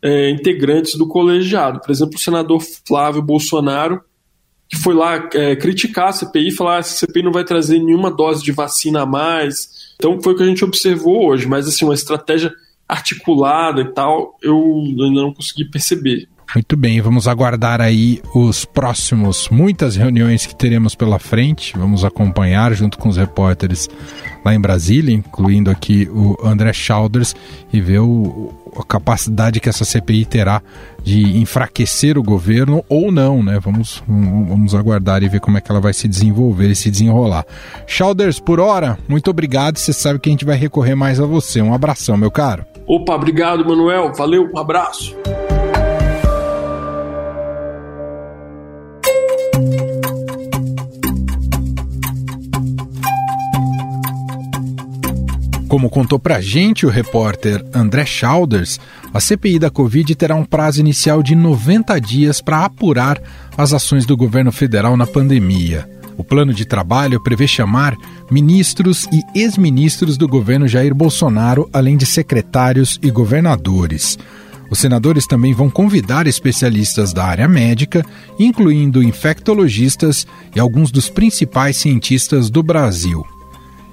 é, 0.00 0.30
integrantes 0.30 0.94
do 0.94 1.06
colegiado. 1.06 1.78
Por 1.78 1.90
exemplo, 1.90 2.16
o 2.16 2.18
senador 2.18 2.62
Flávio 2.86 3.20
Bolsonaro, 3.20 4.00
que 4.66 4.78
foi 4.78 4.94
lá 4.94 5.28
é, 5.34 5.54
criticar 5.54 6.08
a 6.08 6.12
CPI, 6.12 6.50
falar 6.52 6.70
que 6.70 6.76
ah, 6.76 6.80
a 6.80 6.82
CPI 6.82 7.22
não 7.22 7.32
vai 7.32 7.44
trazer 7.44 7.78
nenhuma 7.78 8.10
dose 8.10 8.42
de 8.42 8.50
vacina 8.50 9.02
a 9.02 9.06
mais. 9.06 9.94
Então 9.96 10.18
foi 10.22 10.32
o 10.32 10.36
que 10.38 10.42
a 10.42 10.46
gente 10.46 10.64
observou 10.64 11.26
hoje, 11.26 11.46
mas 11.46 11.68
assim, 11.68 11.84
uma 11.84 11.92
estratégia 11.92 12.50
articulada 12.88 13.82
e 13.82 13.92
tal, 13.92 14.38
eu 14.42 14.56
ainda 14.84 15.20
não 15.20 15.34
consegui 15.34 15.66
perceber. 15.66 16.26
Muito 16.54 16.78
bem, 16.78 16.98
vamos 17.00 17.28
aguardar 17.28 17.78
aí 17.80 18.22
os 18.34 18.64
próximos, 18.64 19.50
muitas 19.50 19.96
reuniões 19.96 20.46
que 20.46 20.54
teremos 20.54 20.94
pela 20.94 21.18
frente. 21.18 21.74
Vamos 21.76 22.06
acompanhar 22.06 22.72
junto 22.72 22.96
com 22.96 23.10
os 23.10 23.18
repórteres 23.18 23.88
lá 24.42 24.54
em 24.54 24.60
Brasília, 24.60 25.14
incluindo 25.14 25.70
aqui 25.70 26.08
o 26.10 26.38
André 26.42 26.72
Schauders, 26.72 27.36
e 27.70 27.82
ver 27.82 27.98
o, 27.98 28.50
a 28.74 28.82
capacidade 28.82 29.60
que 29.60 29.68
essa 29.68 29.84
CPI 29.84 30.24
terá 30.24 30.62
de 31.04 31.38
enfraquecer 31.38 32.16
o 32.16 32.22
governo 32.22 32.82
ou 32.88 33.12
não, 33.12 33.42
né? 33.42 33.58
Vamos, 33.60 34.02
vamos 34.06 34.74
aguardar 34.74 35.22
e 35.22 35.28
ver 35.28 35.40
como 35.40 35.58
é 35.58 35.60
que 35.60 35.70
ela 35.70 35.82
vai 35.82 35.92
se 35.92 36.08
desenvolver 36.08 36.70
e 36.70 36.74
se 36.74 36.90
desenrolar. 36.90 37.44
Schauders, 37.86 38.40
por 38.40 38.58
hora, 38.58 38.98
muito 39.06 39.30
obrigado. 39.30 39.76
Você 39.76 39.92
sabe 39.92 40.18
que 40.18 40.30
a 40.30 40.32
gente 40.32 40.46
vai 40.46 40.56
recorrer 40.56 40.94
mais 40.94 41.20
a 41.20 41.26
você. 41.26 41.60
Um 41.60 41.74
abração, 41.74 42.16
meu 42.16 42.30
caro. 42.30 42.64
Opa, 42.86 43.14
obrigado, 43.14 43.66
Manuel. 43.66 44.14
Valeu, 44.14 44.50
um 44.50 44.58
abraço. 44.58 45.14
Como 55.68 55.90
contou 55.90 56.18
pra 56.18 56.40
gente 56.40 56.86
o 56.86 56.88
repórter 56.88 57.62
André 57.74 58.06
Schauders, 58.06 58.80
a 59.12 59.20
CPI 59.20 59.58
da 59.58 59.70
Covid 59.70 60.14
terá 60.14 60.34
um 60.34 60.44
prazo 60.44 60.80
inicial 60.80 61.22
de 61.22 61.34
90 61.34 62.00
dias 62.00 62.40
para 62.40 62.64
apurar 62.64 63.20
as 63.54 63.74
ações 63.74 64.06
do 64.06 64.16
governo 64.16 64.50
federal 64.50 64.96
na 64.96 65.06
pandemia. 65.06 65.86
O 66.16 66.24
plano 66.24 66.54
de 66.54 66.64
trabalho 66.64 67.22
prevê 67.22 67.46
chamar 67.46 67.94
ministros 68.30 69.06
e 69.12 69.22
ex-ministros 69.38 70.16
do 70.16 70.26
governo 70.26 70.66
Jair 70.66 70.94
Bolsonaro, 70.94 71.68
além 71.70 71.98
de 71.98 72.06
secretários 72.06 72.98
e 73.02 73.10
governadores. 73.10 74.18
Os 74.70 74.78
senadores 74.78 75.26
também 75.26 75.52
vão 75.52 75.68
convidar 75.68 76.26
especialistas 76.26 77.12
da 77.12 77.26
área 77.26 77.46
médica, 77.46 78.04
incluindo 78.38 79.02
infectologistas 79.02 80.26
e 80.56 80.58
alguns 80.58 80.90
dos 80.90 81.10
principais 81.10 81.76
cientistas 81.76 82.48
do 82.48 82.62
Brasil. 82.62 83.22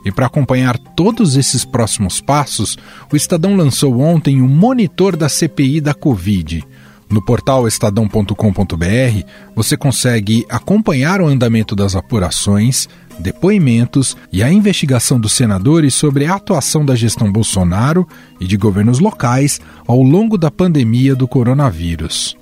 E 0.06 0.12
para 0.12 0.28
acompanhar 0.28 0.78
todos 0.78 1.36
esses 1.36 1.66
próximos 1.66 2.22
passos, 2.22 2.78
o 3.12 3.16
Estadão 3.16 3.56
lançou 3.56 4.00
ontem 4.00 4.40
o 4.40 4.48
monitor 4.48 5.18
da 5.18 5.28
CPI 5.28 5.82
da 5.82 5.96
Covid. 5.96 6.64
No 7.10 7.24
portal 7.24 7.68
estadão.com.br, 7.68 9.26
você 9.56 9.76
consegue 9.76 10.46
acompanhar 10.48 11.22
o 11.22 11.28
andamento 11.28 11.76
das 11.76 11.96
apurações, 11.96 12.88
depoimentos 13.18 14.16
e 14.32 14.44
a 14.44 14.52
investigação 14.52 15.20
dos 15.20 15.34
senadores 15.34 15.94
sobre 15.94 16.26
a 16.26 16.36
atuação 16.36 16.86
da 16.86 16.96
gestão 16.96 17.32
Bolsonaro 17.32 18.08
e 18.40 18.46
de 18.46 18.58
governos 18.58 19.00
locais 19.00 19.60
ao 19.88 20.02
longo 20.02 20.38
da 20.38 20.52
pandemia 20.52 21.16
do 21.16 21.28
coronavírus. 21.28 22.36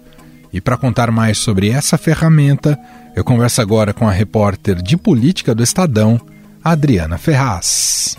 E 0.51 0.61
para 0.61 0.77
contar 0.77 1.11
mais 1.11 1.37
sobre 1.37 1.69
essa 1.69 1.97
ferramenta, 1.97 2.77
eu 3.15 3.23
converso 3.23 3.61
agora 3.61 3.93
com 3.93 4.07
a 4.07 4.11
repórter 4.11 4.81
de 4.81 4.97
política 4.97 5.53
do 5.53 5.63
Estadão, 5.63 6.19
Adriana 6.63 7.17
Ferraz. 7.17 8.17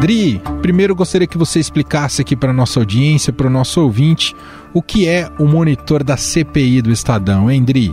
Dri, 0.00 0.40
primeiro 0.62 0.94
gostaria 0.94 1.26
que 1.26 1.36
você 1.36 1.58
explicasse 1.58 2.22
aqui 2.22 2.36
para 2.36 2.52
nossa 2.52 2.78
audiência, 2.78 3.32
para 3.32 3.48
o 3.48 3.50
nosso 3.50 3.82
ouvinte, 3.82 4.36
o 4.72 4.80
que 4.80 5.08
é 5.08 5.28
o 5.40 5.46
monitor 5.46 6.04
da 6.04 6.16
CPI 6.16 6.80
do 6.80 6.92
Estadão, 6.92 7.50
hein, 7.50 7.64
Dri? 7.64 7.92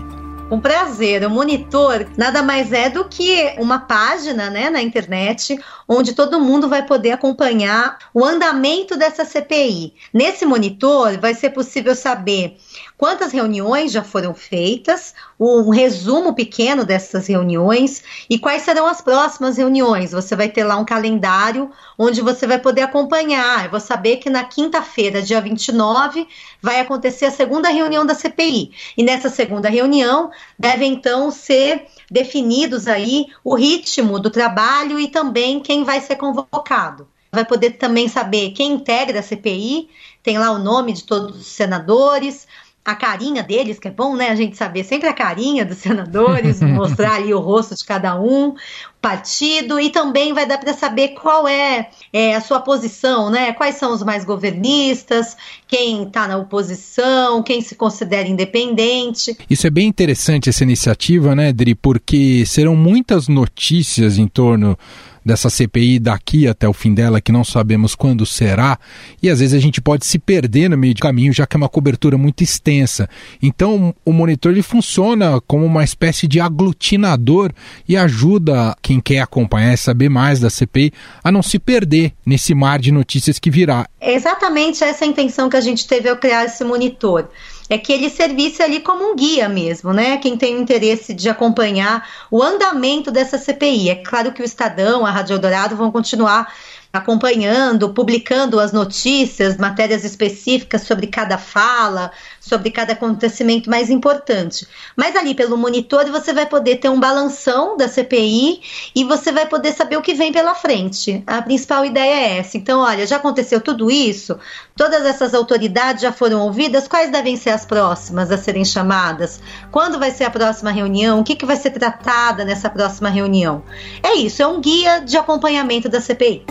Um 0.52 0.60
prazer. 0.60 1.26
O 1.26 1.30
monitor 1.30 2.06
nada 2.16 2.44
mais 2.44 2.72
é 2.72 2.88
do 2.88 3.06
que 3.06 3.56
uma 3.58 3.80
página 3.80 4.50
né, 4.52 4.70
na 4.70 4.82
internet 4.82 5.60
onde 5.88 6.14
todo 6.14 6.40
mundo 6.40 6.70
vai 6.70 6.86
poder 6.86 7.12
acompanhar 7.14 7.98
o 8.14 8.24
andamento 8.24 8.96
dessa 8.96 9.26
CPI. 9.26 9.94
Nesse 10.14 10.46
monitor 10.46 11.20
vai 11.20 11.34
ser 11.34 11.50
possível 11.50 11.96
saber 11.96 12.58
quantas 12.98 13.32
reuniões 13.32 13.92
já 13.92 14.04
foram 14.04 14.34
feitas, 14.34 15.14
um 15.40 15.70
resumo 15.70 16.34
pequeno 16.34 16.86
dessas 16.86 17.28
reuniões 17.28 18.04
e 18.30 18.40
quais 18.40 18.62
serão 18.62 18.88
as 18.88 19.02
próximas 19.02 19.58
reuniões. 19.58 20.12
Você 20.12 20.36
vai 20.36 20.50
ter 20.50 20.64
lá 20.64 20.78
um 20.78 20.86
calendário 20.86 21.70
onde 21.98 22.22
você 22.22 22.48
vai 22.48 22.60
poder 22.60 22.82
acompanhar. 22.82 23.66
Eu 23.66 23.72
vou 23.72 23.80
saber 23.80 24.18
que 24.18 24.30
na 24.30 24.44
quinta-feira, 24.44 25.22
dia 25.22 25.42
29, 25.42 26.28
vai 26.62 26.80
acontecer 26.80 27.26
a 27.26 27.32
segunda 27.32 27.70
reunião 27.70 28.06
da 28.06 28.16
CPI. 28.16 28.72
E 28.98 29.04
nessa 29.04 29.30
segunda 29.30 29.70
reunião 29.70 30.32
deve 30.58 30.86
então 30.86 31.32
ser 31.32 31.88
definidos 32.10 32.88
aí 32.88 33.28
o 33.44 33.56
ritmo 33.56 34.20
do 34.20 34.30
trabalho 34.30 35.00
e 35.00 35.08
também 35.08 35.60
quem 35.60 35.84
vai 35.84 36.00
ser 36.00 36.16
convocado 36.16 37.08
vai 37.36 37.46
poder 37.46 37.72
também 37.72 38.08
saber 38.08 38.52
quem 38.52 38.72
integra 38.72 39.20
a 39.20 39.22
CPI, 39.22 39.90
tem 40.24 40.40
lá 40.40 40.52
o 40.52 40.58
nome 40.58 40.94
de 40.94 41.04
todos 41.04 41.38
os 41.38 41.48
senadores, 41.48 42.48
a 42.86 42.94
carinha 42.94 43.42
deles, 43.42 43.80
que 43.80 43.88
é 43.88 43.92
bom, 43.92 44.16
né? 44.16 44.30
A 44.30 44.36
gente 44.36 44.56
saber 44.56 44.84
sempre 44.84 45.10
a 45.10 45.14
carinha 45.14 45.66
dos 45.66 45.80
senadores, 45.80 46.62
mostrar 46.62 47.16
ali 47.16 47.34
o 47.34 47.40
rosto 47.40 47.74
de 47.76 47.84
cada 47.84 48.22
um, 48.22 48.54
partido, 49.02 49.80
e 49.80 49.90
também 49.90 50.34
vai 50.34 50.46
dar 50.46 50.60
para 50.60 50.72
saber 50.72 51.10
qual 51.10 51.48
é, 51.48 51.90
é, 52.14 52.36
a 52.36 52.42
sua 52.42 52.60
posição, 52.60 53.32
né? 53.32 53.54
Quais 53.54 53.76
são 53.76 53.92
os 53.92 54.04
mais 54.04 54.24
governistas, 54.24 55.36
quem 55.68 56.04
está 56.04 56.28
na 56.28 56.38
oposição, 56.38 57.42
quem 57.42 57.60
se 57.60 57.74
considera 57.74 58.28
independente. 58.28 59.36
Isso 59.50 59.66
é 59.66 59.72
bem 59.72 59.88
interessante 59.88 60.50
essa 60.50 60.64
iniciativa, 60.64 61.36
né, 61.36 61.52
Dri? 61.52 61.74
Porque 61.74 62.46
serão 62.46 62.76
muitas 62.76 63.28
notícias 63.28 64.20
em 64.20 64.28
torno 64.28 64.78
dessa 65.26 65.50
CPI 65.50 65.98
daqui 66.00 66.48
até 66.48 66.68
o 66.68 66.74
fim 66.74 66.94
dela, 66.94 67.20
que 67.20 67.32
não 67.32 67.44
sabemos 67.44 67.96
quando 67.96 68.26
será, 68.26 68.78
e 69.22 69.30
às 69.30 69.40
vezes 69.40 69.56
a 69.56 69.60
gente 69.60 69.82
pode 69.82 70.06
se 70.06 70.20
perder 70.20 70.70
no 70.70 70.78
meio 70.78 70.94
do 70.94 71.02
caminho, 71.02 71.34
já 71.34 71.48
que 71.48 71.56
é 71.56 71.58
uma 71.58 71.70
cobertura 71.70 72.18
muito 72.18 72.44
extensa. 72.44 73.10
Então, 73.42 73.94
o 74.06 74.14
monitor 74.14 74.52
ele 74.52 74.62
funciona 74.62 75.42
como 75.48 75.66
uma 75.66 75.84
espécie 75.84 76.28
de 76.28 76.40
aglutinador 76.40 77.52
e 77.88 77.98
ajuda 77.98 78.76
quem 78.82 79.00
quer 79.00 79.22
acompanhar 79.22 79.74
e 79.74 79.78
saber 79.78 80.10
mais 80.10 80.40
da 80.40 80.50
CPI 80.50 80.92
a 81.24 81.32
não 81.32 81.42
se 81.42 81.58
perder 81.58 82.14
nesse 82.26 82.54
mar 82.54 82.80
de 82.80 82.92
notícias 82.92 83.40
que 83.40 83.50
virá. 83.50 83.88
É 84.00 84.14
exatamente 84.14 84.84
essa 84.84 85.04
a 85.04 85.08
intenção 85.08 85.50
que 85.50 85.58
a 85.58 85.62
gente 85.62 85.88
teve 85.88 86.10
ao 86.10 86.18
criar 86.18 86.46
esse 86.46 86.64
monitor 86.64 87.30
é 87.70 87.78
que 87.78 87.92
ele 87.92 88.10
servisse 88.10 88.62
ali 88.62 88.80
como 88.80 89.12
um 89.12 89.16
guia 89.16 89.50
mesmo, 89.50 89.92
né? 89.92 90.18
Quem 90.18 90.38
tem 90.38 90.56
o 90.56 90.62
interesse 90.62 91.14
de 91.14 91.30
acompanhar 91.30 92.08
o 92.30 92.42
andamento 92.42 93.12
dessa 93.12 93.38
CPI. 93.38 93.90
É 93.90 93.96
claro 93.96 94.32
que 94.32 94.42
o 94.42 94.46
Estadão, 94.46 95.06
a 95.06 95.12
Rádio 95.12 95.34
Eldorado 95.34 95.76
vão 95.76 95.92
continuar 95.92 96.54
acompanhando, 96.98 97.90
publicando 97.94 98.60
as 98.60 98.72
notícias, 98.72 99.58
matérias 99.58 100.04
específicas 100.04 100.82
sobre 100.82 101.08
cada 101.08 101.38
fala, 101.38 102.12
sobre 102.40 102.70
cada 102.72 102.94
acontecimento 102.94 103.70
mais 103.70 103.90
importante. 103.90 104.68
Mas 104.96 105.16
ali 105.16 105.34
pelo 105.34 105.58
monitor 105.58 106.06
você 106.12 106.34
vai 106.34 106.46
poder 106.46 106.78
ter 106.78 106.90
um 106.90 107.00
balanção 107.00 107.76
da 107.76 107.88
CPI 107.88 108.62
e 108.96 109.04
você 109.04 109.32
vai 109.32 109.46
poder 109.46 109.74
saber 109.74 109.98
o 109.98 110.02
que 110.02 110.14
vem 110.14 110.32
pela 110.32 110.54
frente. 110.54 111.24
A 111.26 111.42
principal 111.42 111.84
ideia 111.84 112.14
é 112.14 112.38
essa. 112.38 112.58
Então, 112.58 112.82
olha, 112.82 113.08
já 113.08 113.18
aconteceu 113.18 113.60
tudo 113.60 113.90
isso, 113.90 114.38
todas 114.76 115.06
essas 115.06 115.34
autoridades 115.34 116.02
já 116.02 116.12
foram 116.12 116.42
ouvidas, 116.42 116.88
quais 116.88 117.12
devem 117.12 117.36
ser 117.36 117.50
as 117.50 117.66
próximas 117.66 118.32
a 118.32 118.38
serem 118.38 118.64
chamadas? 118.64 119.42
Quando 119.72 120.00
vai 120.00 120.12
ser 120.12 120.26
a 120.26 120.30
próxima 120.30 120.72
reunião? 120.72 121.20
O 121.20 121.24
que, 121.24 121.36
que 121.36 121.46
vai 121.46 121.58
ser 121.58 121.72
tratada 121.72 122.46
nessa 122.46 122.70
próxima 122.70 123.10
reunião? 123.10 123.64
É 124.04 124.16
isso, 124.16 124.42
é 124.42 124.48
um 124.48 124.62
guia 124.62 125.00
de 125.00 125.18
acompanhamento 125.18 125.90
da 125.90 126.00
CPI. 126.00 126.46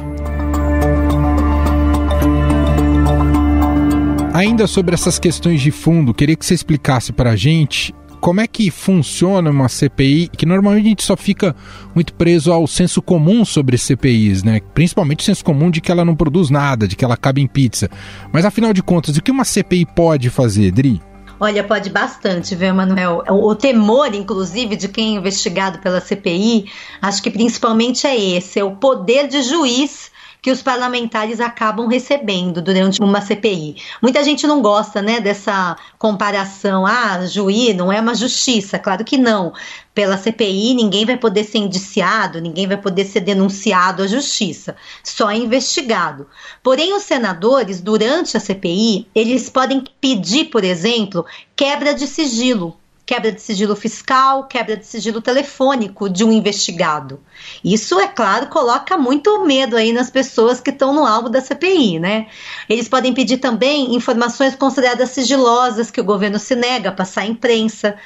Ainda 4.35 4.67
sobre 4.67 4.95
essas 4.95 5.17
questões 5.17 5.63
de 5.63 5.71
fundo, 5.71 6.13
queria 6.13 6.35
que 6.35 6.45
você 6.45 6.55
explicasse 6.55 7.13
para 7.13 7.31
a 7.31 7.37
gente 7.37 7.95
como 8.21 8.41
é 8.41 8.49
que 8.49 8.69
funciona 8.69 9.49
uma 9.49 9.69
CPI, 9.69 10.29
que 10.37 10.45
normalmente 10.45 10.87
a 10.87 10.89
gente 10.89 11.05
só 11.05 11.17
fica 11.17 11.55
muito 11.95 12.13
preso 12.15 12.53
ao 12.53 12.67
senso 12.67 13.01
comum 13.01 13.45
sobre 13.45 13.79
CPIs, 13.79 14.43
né? 14.43 14.61
Principalmente 14.75 15.21
o 15.21 15.23
senso 15.23 15.45
comum 15.45 15.71
de 15.71 15.81
que 15.81 15.93
ela 15.93 16.05
não 16.05 16.17
produz 16.17 16.51
nada, 16.51 16.89
de 16.89 16.97
que 16.97 17.05
ela 17.05 17.17
cabe 17.17 17.43
em 17.43 17.47
pizza. 17.47 17.89
Mas 18.33 18.45
afinal 18.45 18.73
de 18.73 18.83
contas, 18.83 19.17
o 19.17 19.23
que 19.23 19.31
uma 19.31 19.45
CPI 19.45 19.87
pode 19.95 20.31
fazer, 20.31 20.73
Dri? 20.73 21.01
Olha, 21.39 21.63
pode 21.63 21.89
bastante, 21.91 22.57
viu, 22.57 22.75
Manuel? 22.75 23.23
O 23.29 23.55
temor, 23.55 24.13
inclusive, 24.17 24.75
de 24.75 24.89
quem 24.89 25.15
é 25.15 25.19
investigado 25.21 25.79
pela 25.79 26.01
CPI, 26.01 26.65
acho 27.01 27.23
que 27.23 27.31
principalmente 27.31 28.05
é 28.05 28.19
esse: 28.19 28.59
é 28.59 28.65
o 28.65 28.75
poder 28.75 29.29
de 29.29 29.43
juiz 29.43 30.11
que 30.45 30.51
os 30.51 30.61
parlamentares 30.61 31.41
acabam 31.41 31.87
recebendo 31.87 32.61
durante 32.61 33.01
uma 33.01 33.23
CPI. 33.23 33.77
Muita 34.03 34.23
gente 34.23 34.47
não 34.47 34.61
gosta, 34.61 35.01
né, 35.01 35.19
dessa 35.19 35.75
comparação. 35.99 36.85
Ah, 36.85 37.25
juiz 37.25 37.75
não 37.75 37.91
é 37.91 37.99
uma 37.99 38.15
justiça. 38.15 38.79
Claro 38.79 39.07
que 39.07 39.17
não. 39.17 39.55
Pela 39.95 40.19
CPI, 40.19 40.75
ninguém 40.75 41.07
vai 41.07 41.17
poder 41.17 41.45
ser 41.45 41.57
indiciado, 41.57 42.43
ninguém 42.43 42.67
vai 42.67 42.77
poder 42.77 43.07
ser 43.07 43.21
denunciado 43.21 44.03
à 44.03 44.07
justiça, 44.07 44.77
só 45.03 45.33
investigado. 45.33 46.27
Porém, 46.63 46.95
os 46.95 47.05
senadores, 47.05 47.81
durante 47.81 48.37
a 48.37 48.41
CPI, 48.41 49.09
eles 49.15 49.49
podem 49.49 49.83
pedir, 49.99 50.51
por 50.51 50.63
exemplo, 50.63 51.25
quebra 51.57 51.95
de 51.95 52.07
sigilo 52.07 52.77
quebra 53.07 53.31
de 53.31 53.41
sigilo 53.41 53.77
fiscal, 53.77 54.45
quebra 54.45 54.77
de 54.77 54.87
sigilo 54.87 55.21
telefônico 55.21 56.09
de 56.09 56.25
um 56.25 56.33
investigado. 56.33 57.21
Isso, 57.63 57.99
é 58.01 58.09
claro, 58.09 58.47
coloca 58.47 58.97
muito 58.97 59.45
medo 59.45 59.77
aí 59.77 59.93
nas 59.93 60.11
pessoas 60.11 60.61
que 60.61 60.71
estão 60.71 60.95
no 60.95 61.05
alvo 61.05 61.29
da 61.29 61.41
CPI, 61.41 61.99
né? 61.99 62.29
Eles 62.69 62.89
podem 62.89 63.13
pedir 63.13 63.39
também 63.39 63.95
informações 63.95 64.55
consideradas 64.55 65.11
sigilosas 65.11 65.91
que 65.91 66.01
o 66.01 66.05
governo 66.05 66.39
se 66.39 66.55
nega 66.55 66.89
a 66.89 66.93
passar 66.93 67.23
à 67.23 67.27
imprensa. 67.27 67.97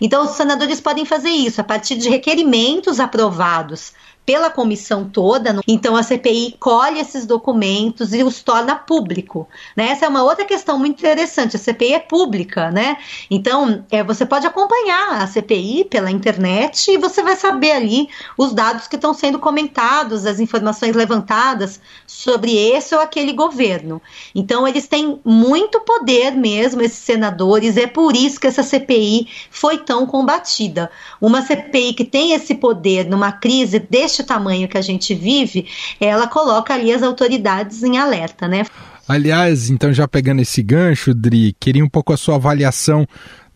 Então, 0.00 0.24
os 0.24 0.32
senadores 0.32 0.80
podem 0.80 1.04
fazer 1.04 1.30
isso 1.30 1.60
a 1.60 1.64
partir 1.64 1.96
de 1.96 2.08
requerimentos 2.08 3.00
aprovados 3.00 3.92
pela 4.24 4.50
comissão 4.50 5.08
toda. 5.08 5.60
Então 5.66 5.96
a 5.96 6.02
CPI 6.02 6.56
colhe 6.58 7.00
esses 7.00 7.26
documentos 7.26 8.12
e 8.12 8.22
os 8.22 8.42
torna 8.42 8.76
público. 8.76 9.48
Né? 9.76 9.88
Essa 9.88 10.06
é 10.06 10.08
uma 10.08 10.22
outra 10.22 10.44
questão 10.44 10.78
muito 10.78 10.98
interessante. 10.98 11.56
A 11.56 11.58
CPI 11.58 11.94
é 11.94 11.98
pública, 11.98 12.70
né? 12.70 12.98
Então 13.30 13.84
é, 13.90 14.02
você 14.02 14.24
pode 14.24 14.46
acompanhar 14.46 15.20
a 15.22 15.26
CPI 15.26 15.84
pela 15.84 16.10
internet 16.10 16.92
e 16.92 16.98
você 16.98 17.22
vai 17.22 17.36
saber 17.36 17.72
ali 17.72 18.08
os 18.38 18.52
dados 18.52 18.86
que 18.86 18.96
estão 18.96 19.12
sendo 19.12 19.38
comentados, 19.38 20.24
as 20.24 20.38
informações 20.38 20.94
levantadas 20.94 21.80
sobre 22.06 22.56
esse 22.56 22.94
ou 22.94 23.00
aquele 23.00 23.32
governo. 23.32 24.00
Então 24.34 24.66
eles 24.68 24.86
têm 24.86 25.20
muito 25.24 25.80
poder 25.80 26.30
mesmo, 26.32 26.80
esses 26.82 26.98
senadores. 26.98 27.76
É 27.76 27.86
por 27.86 28.14
isso 28.14 28.38
que 28.38 28.46
essa 28.46 28.62
CPI 28.62 29.28
foi 29.50 29.78
tão 29.78 30.06
combatida. 30.06 30.90
Uma 31.20 31.42
CPI 31.42 31.94
que 31.94 32.04
tem 32.04 32.32
esse 32.32 32.54
poder 32.54 33.06
numa 33.06 33.32
crise 33.32 33.78
deste 33.80 34.11
deste 34.12 34.22
tamanho 34.22 34.68
que 34.68 34.76
a 34.76 34.82
gente 34.82 35.14
vive, 35.14 35.66
ela 35.98 36.26
coloca 36.26 36.74
ali 36.74 36.92
as 36.92 37.02
autoridades 37.02 37.82
em 37.82 37.96
alerta, 37.96 38.46
né? 38.46 38.66
Aliás, 39.08 39.70
então 39.70 39.92
já 39.92 40.06
pegando 40.06 40.42
esse 40.42 40.62
gancho, 40.62 41.14
Dri, 41.14 41.56
queria 41.58 41.84
um 41.84 41.88
pouco 41.88 42.12
a 42.12 42.16
sua 42.16 42.36
avaliação 42.36 43.06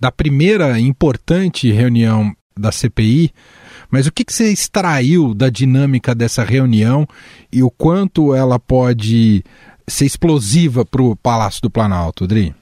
da 0.00 0.10
primeira 0.10 0.78
importante 0.80 1.70
reunião 1.70 2.34
da 2.58 2.72
CPI. 2.72 3.30
Mas 3.90 4.06
o 4.06 4.12
que, 4.12 4.24
que 4.24 4.32
você 4.32 4.50
extraiu 4.50 5.32
da 5.32 5.48
dinâmica 5.48 6.14
dessa 6.14 6.42
reunião 6.42 7.06
e 7.52 7.62
o 7.62 7.70
quanto 7.70 8.34
ela 8.34 8.58
pode 8.58 9.44
ser 9.86 10.06
explosiva 10.06 10.84
para 10.84 11.02
o 11.02 11.14
Palácio 11.14 11.62
do 11.62 11.70
Planalto, 11.70 12.26
Dri? 12.26 12.52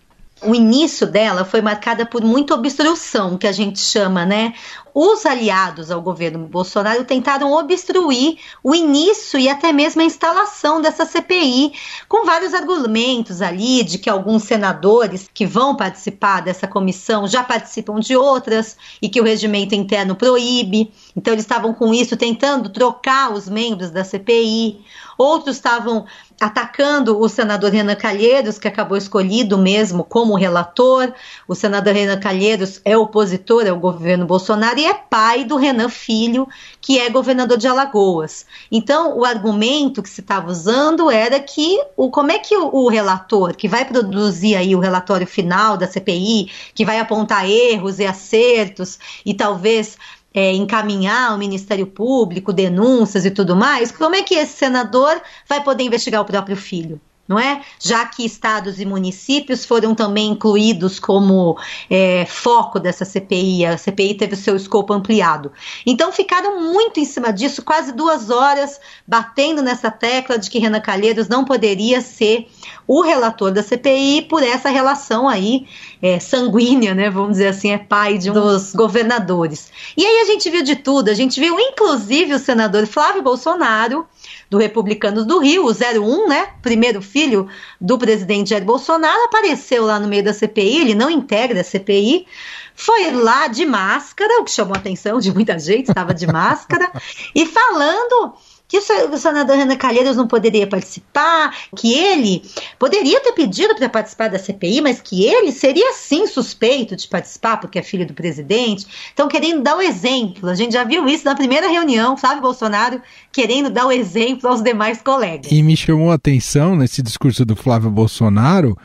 O 0.47 0.55
início 0.55 1.07
dela 1.07 1.45
foi 1.45 1.61
marcada 1.61 2.05
por 2.05 2.23
muita 2.23 2.55
obstrução, 2.55 3.37
que 3.39 3.47
a 3.47 3.53
gente 3.53 3.79
chama, 3.79 4.25
né? 4.25 4.55
os 4.95 5.27
aliados 5.27 5.91
ao 5.91 6.01
governo 6.01 6.47
Bolsonaro 6.47 7.05
tentaram 7.05 7.53
obstruir 7.53 8.39
o 8.63 8.73
início 8.73 9.41
e 9.41 9.49
até 9.49 9.73
mesmo 9.73 10.01
a 10.01 10.05
instalação 10.05 10.81
dessa 10.81 11.05
CPI, 11.05 11.73
com 12.09 12.25
vários 12.25 12.55
argumentos 12.55 13.43
ali 13.43 13.83
de 13.83 13.99
que 13.99 14.09
alguns 14.09 14.45
senadores 14.45 15.29
que 15.35 15.45
vão 15.45 15.75
participar 15.75 16.43
dessa 16.43 16.69
comissão 16.69 17.27
já 17.27 17.43
participam 17.43 17.99
de 17.99 18.17
outras 18.17 18.77
e 19.03 19.09
que 19.09 19.21
o 19.21 19.25
regimento 19.25 19.75
interno 19.75 20.15
proíbe. 20.15 20.93
Então, 21.17 21.33
eles 21.33 21.45
estavam 21.45 21.75
com 21.75 21.93
isso 21.93 22.17
tentando 22.17 22.69
trocar 22.69 23.33
os 23.33 23.49
membros 23.49 23.91
da 23.91 24.05
CPI. 24.05 24.85
Outros 25.19 25.57
estavam 25.57 26.07
atacando 26.45 27.19
o 27.19 27.27
senador 27.27 27.73
Renan 27.73 27.95
Calheiros, 27.95 28.59
que 28.59 28.69
acabou 28.69 28.99
escolhido 28.99 29.57
mesmo 29.57 30.05
como 30.05 30.37
relator. 30.37 31.11
O 31.49 31.55
senador 31.55 31.95
Renan 31.95 32.21
Calheiros 32.21 32.83
é 32.85 32.95
opositor 32.95 33.67
ao 33.67 33.79
governo 33.79 34.27
Bolsonaro 34.27 34.79
é 34.79 34.93
pai 34.93 35.45
do 35.45 35.57
Renan 35.57 35.89
Filho, 35.89 36.47
que 36.83 36.99
é 36.99 37.09
governador 37.09 37.57
de 37.57 37.67
Alagoas. 37.67 38.45
Então, 38.71 39.17
o 39.17 39.25
argumento 39.25 40.03
que 40.03 40.11
se 40.11 40.21
estava 40.21 40.51
usando 40.51 41.11
era 41.11 41.41
que 41.41 41.81
o, 41.97 42.11
como 42.11 42.31
é 42.31 42.39
que 42.39 42.55
o, 42.55 42.69
o, 42.75 42.89
relator, 42.91 43.57
que 43.57 43.67
vai 43.67 43.87
produzir 43.87 44.55
aí 44.55 44.77
o 44.77 44.81
relatório 44.81 45.27
final 45.27 45.79
da 45.79 45.87
CPI, 45.87 46.51
que 46.75 46.85
vai 46.85 46.99
apontar 46.99 47.49
erros 47.49 47.99
e 47.99 48.05
acertos 48.05 48.99
e 49.25 49.33
talvez 49.33 49.97
é, 50.35 50.53
encaminhar 50.53 51.31
ao 51.31 51.39
Ministério 51.39 51.87
Público 51.87 52.53
denúncias 52.53 53.25
e 53.25 53.31
tudo 53.31 53.55
mais, 53.55 53.93
como 53.93 54.17
é 54.17 54.23
que 54.23 54.35
esse 54.35 54.57
senador 54.57 55.23
vai 55.49 55.63
poder 55.63 55.85
investigar 55.85 56.21
o 56.21 56.25
próprio 56.25 56.57
filho? 56.57 57.01
Não 57.27 57.39
é? 57.39 57.63
Já 57.81 58.05
que 58.05 58.25
estados 58.25 58.81
e 58.81 58.85
municípios 58.85 59.65
foram 59.65 59.95
também 59.95 60.31
incluídos 60.31 61.01
como 61.01 61.59
é, 61.89 62.27
foco 62.27 62.79
dessa 62.79 63.05
CPI, 63.05 63.67
a 63.67 63.79
CPI 63.79 64.15
teve 64.15 64.35
o 64.35 64.37
seu 64.37 64.55
escopo 64.55 64.93
ampliado. 64.93 65.51
Então 65.87 66.13
ficaram 66.13 66.63
muito 66.63 67.01
em 67.01 67.05
cima 67.05 67.33
disso, 67.33 67.63
quase 67.63 67.93
duas 67.93 68.31
horas 68.31 68.79
batendo 69.07 69.63
nessa 69.63 69.91
tecla 69.91 70.39
de 70.39 70.51
que 70.51 70.59
Renan 70.59 70.81
Calheiros 70.81 71.29
não 71.29 71.45
poderia 71.45 72.01
ser 72.01 72.47
o 72.87 73.01
relator 73.01 73.51
da 73.51 73.63
CPI 73.63 74.23
por 74.29 74.43
essa 74.43 74.69
relação 74.69 75.27
aí 75.27 75.67
é, 76.03 76.21
sanguínea, 76.21 76.95
né? 76.95 77.09
Vamos 77.09 77.33
dizer 77.33 77.49
assim, 77.49 77.71
é 77.71 77.79
pai 77.79 78.19
de 78.19 78.31
um 78.31 78.35
dos 78.35 78.75
governadores. 78.75 79.71
E 79.97 80.05
aí 80.05 80.23
a 80.23 80.25
gente 80.27 80.51
viu 80.51 80.63
de 80.63 80.77
tudo, 80.77 81.09
a 81.09 81.15
gente 81.15 81.41
viu 81.41 81.59
inclusive 81.59 82.35
o 82.35 82.39
senador 82.39 82.87
Flávio 82.87 83.23
Bolsonaro 83.23 84.07
do 84.55 84.59
Republicanos 84.59 85.27
do 85.27 85.41
Rio, 85.41 85.67
o 85.67 85.73
01, 85.73 86.29
né? 86.29 86.51
Primeiro 86.63 87.03
filho 87.03 87.49
do 87.81 87.99
presidente 87.99 88.51
Jair 88.51 88.65
Bolsonaro, 88.65 89.25
apareceu 89.25 89.85
lá 89.85 89.99
no 89.99 90.07
meio 90.07 90.23
da 90.23 90.33
CPI, 90.33 90.81
ele 90.81 90.95
não 90.95 91.11
integra 91.11 91.61
a 91.61 91.65
CPI, 91.65 92.25
foi 92.73 93.11
lá 93.11 93.49
de 93.49 93.67
máscara, 93.67 94.41
o 94.41 94.45
que 94.45 94.53
chamou 94.53 94.77
a 94.77 94.79
atenção 94.79 95.19
de 95.19 95.35
muita 95.35 95.59
gente, 95.59 95.89
estava 95.89 96.15
de 96.15 96.25
máscara, 96.29 96.89
e 97.35 97.45
falando 97.47 98.35
que 98.81 99.15
o 99.15 99.19
senador 99.19 99.57
Renan 99.57 99.77
Calheiros 99.77 100.17
não 100.17 100.27
poderia 100.27 100.67
participar, 100.67 101.55
que 101.77 101.95
ele 101.95 102.43
poderia 102.79 103.21
ter 103.21 103.33
pedido 103.33 103.75
para 103.77 103.89
participar 103.89 104.29
da 104.29 104.39
CPI, 104.39 104.81
mas 104.81 105.01
que 105.01 105.25
ele 105.25 105.53
seria 105.53 105.93
sim 105.93 106.27
suspeito 106.27 106.97
de 106.97 107.07
participar, 107.07 107.59
porque 107.59 107.79
é 107.79 107.83
filho 107.83 108.07
do 108.07 108.15
presidente. 108.15 108.87
Então, 109.13 109.29
querendo 109.29 109.63
dar 109.63 109.77
o 109.77 109.83
exemplo, 109.83 110.49
a 110.49 110.55
gente 110.55 110.73
já 110.73 110.85
viu 110.85 111.07
isso 111.07 111.25
na 111.25 111.35
primeira 111.35 111.69
reunião, 111.69 112.17
Flávio 112.17 112.43
Bolsonaro 112.43 113.01
querendo 113.31 113.71
dar 113.71 113.87
o 113.87 113.93
exemplo 113.93 114.49
aos 114.49 114.63
demais 114.63 115.03
colegas. 115.03 115.51
E 115.51 115.63
me 115.63 115.77
chamou 115.77 116.11
a 116.11 116.15
atenção 116.15 116.77
nesse 116.77 117.03
discurso 117.03 117.45
do 117.45 117.57
Flávio 117.57 117.91
Bolsonaro 117.91 118.77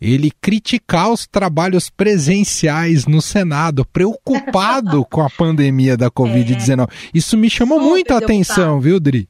ele 0.00 0.30
criticar 0.40 1.10
os 1.10 1.26
trabalhos 1.26 1.90
presenciais 1.90 3.06
no 3.06 3.20
Senado, 3.20 3.84
preocupado 3.84 5.04
com 5.10 5.22
a 5.22 5.30
pandemia 5.30 5.96
da 5.96 6.10
Covid-19. 6.10 6.88
É. 6.88 6.94
Isso 7.12 7.36
me 7.36 7.50
chamou 7.50 7.78
Super 7.78 7.90
muito 7.90 8.14
a 8.14 8.18
atenção, 8.18 8.80
viu, 8.80 9.00
Dri? 9.00 9.28